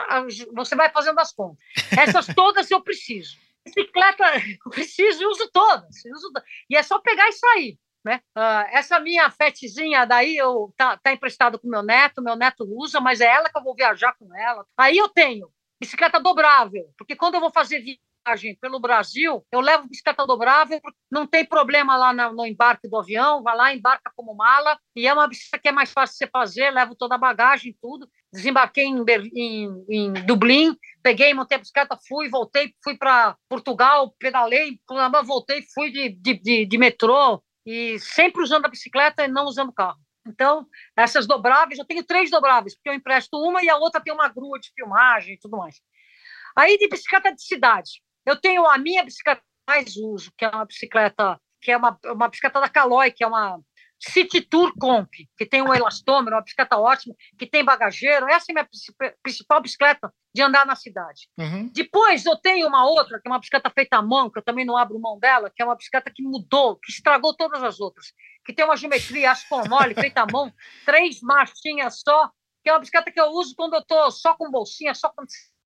[0.53, 1.57] você vai fazendo as contas.
[1.97, 3.37] Essas todas eu preciso.
[3.65, 4.23] Bicicleta,
[4.65, 5.95] eu preciso e uso todas.
[6.05, 6.31] Uso,
[6.69, 7.79] e é só pegar e sair.
[8.03, 8.19] Né?
[8.35, 12.99] Uh, essa minha fetezinha daí eu tá, tá emprestado com meu neto, meu neto usa,
[12.99, 14.65] mas é ela que eu vou viajar com ela.
[14.75, 15.51] Aí eu tenho
[15.81, 20.79] bicicleta dobrável, porque quando eu vou fazer viagem pelo Brasil, eu levo bicicleta dobrável,
[21.09, 25.13] não tem problema lá no, embarque do avião, vai lá, embarca como mala, e é
[25.13, 28.07] uma bicicleta que é mais fácil de você fazer, levo toda a bagagem, tudo.
[28.31, 29.03] Desembarquei em,
[29.35, 34.79] em, em Dublin, peguei, montei a bicicleta, fui, voltei, fui para Portugal, pedalei,
[35.25, 39.73] voltei, fui de, de, de, de metrô, e sempre usando a bicicleta e não usando
[39.73, 39.99] carro.
[40.27, 44.13] Então, essas dobráveis, eu tenho três dobráveis, porque eu empresto uma e a outra tem
[44.13, 45.81] uma grua de filmagem e tudo mais.
[46.55, 50.65] Aí, de bicicleta de cidade, eu tenho a minha bicicleta mais uso, que é uma
[50.65, 53.59] bicicleta, que é uma, uma bicicleta da Caloi, que é uma
[54.01, 58.27] City Tour Comp, que tem um elastômero, uma bicicleta ótima, que tem bagageiro.
[58.27, 61.29] Essa é a minha principal bicicleta de andar na cidade.
[61.37, 61.69] Uhum.
[61.71, 64.65] Depois eu tenho uma outra, que é uma bicicleta feita à mão, que eu também
[64.65, 68.07] não abro mão dela, que é uma bicicleta que mudou, que estragou todas as outras,
[68.45, 69.33] que tem uma geometria
[69.69, 70.53] mole, feita à mão,
[70.85, 72.29] três marchinhas só,
[72.63, 75.23] que é uma bicicleta que eu uso quando eu estou só com bolsinha, só com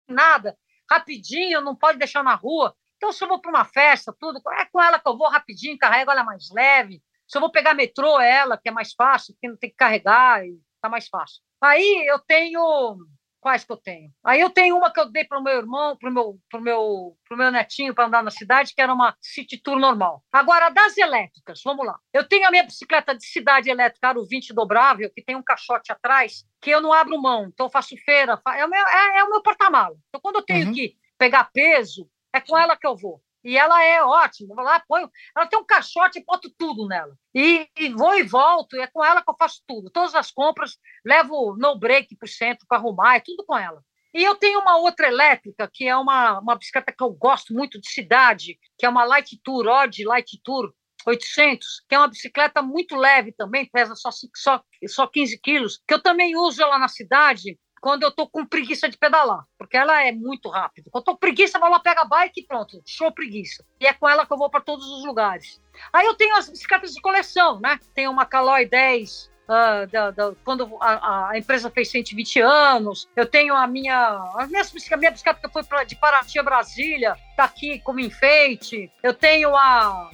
[0.08, 0.58] nada,
[0.90, 2.76] rapidinho, não pode deixar na rua.
[2.98, 5.78] Então, se eu vou para uma festa, tudo, é com ela que eu vou rapidinho,
[5.78, 7.02] carrego ela mais leve.
[7.28, 9.76] Se eu vou pegar metrô, é ela, que é mais fácil, porque não tem que
[9.76, 11.42] carregar e tá mais fácil.
[11.62, 12.98] Aí eu tenho.
[13.46, 14.10] Quais que eu tenho?
[14.24, 16.60] Aí eu tenho uma que eu dei para o meu irmão, para o meu, pro
[16.60, 20.24] meu, pro meu netinho para andar na cidade, que era uma City Tour normal.
[20.32, 21.96] Agora, das elétricas, vamos lá.
[22.12, 25.92] Eu tenho a minha bicicleta de cidade elétrica, Aro 20 dobrável, que tem um caixote
[25.92, 27.46] atrás, que eu não abro mão.
[27.54, 29.96] Então, eu faço feira, é o meu, é, é o meu porta-mala.
[30.10, 30.74] Então, quando eu tenho uhum.
[30.74, 33.22] que pegar peso, é com ela que eu vou.
[33.46, 34.56] E ela é ótima.
[34.56, 35.08] Vou lá, ponho.
[35.38, 37.16] Ela tem um caixote e boto tudo nela.
[37.34, 39.92] E, e, vou e volto, e é com ela que eu faço tudo.
[39.92, 43.84] Todas as compras, levo no break para o centro para arrumar, é tudo com ela.
[44.16, 47.80] E eu tenho uma outra elétrica, que é uma, uma bicicleta que eu gosto muito
[47.80, 50.74] de cidade, que é uma Light Tour, Odd Light Tour
[51.06, 55.94] 800, que é uma bicicleta muito leve também, pesa só, só, só 15 quilos, que
[55.94, 60.04] eu também uso ela na cidade quando eu tô com preguiça de pedalar, porque ela
[60.04, 60.90] é muito rápida.
[60.90, 63.64] Quando eu tô preguiça, vou lá, pega a bike e pronto, show preguiça.
[63.80, 65.62] E é com ela que eu vou para todos os lugares.
[65.94, 67.80] Aí eu tenho as bicicletas de coleção, né?
[67.94, 73.08] Tenho uma Caloi 10, Uh, da, da, quando a, a, empresa fez 120 anos.
[73.16, 73.96] Eu tenho a minha.
[73.96, 78.00] A minha, a minha bicicleta que foi pra, de Paraty a Brasília, tá aqui como
[78.00, 78.92] enfeite.
[79.04, 80.10] Eu tenho a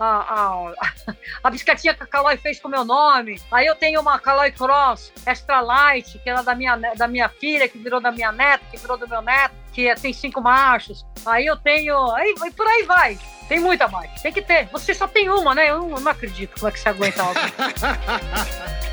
[0.00, 1.12] a, a,
[1.44, 3.40] a bicicletinha que a Caloi fez com o meu nome.
[3.52, 7.68] Aí eu tenho uma Caloi Cross Extra Light, que era da minha, da minha filha,
[7.68, 11.04] que virou da minha neta, que virou do meu neto, que é, tem cinco marchas.
[11.26, 12.10] Aí eu tenho.
[12.14, 13.18] Aí, por aí vai.
[13.48, 14.22] Tem muita bike.
[14.22, 14.66] Tem que ter.
[14.66, 15.70] Você só tem uma, né?
[15.70, 17.40] Eu não, eu não acredito como é que você aguenta algo.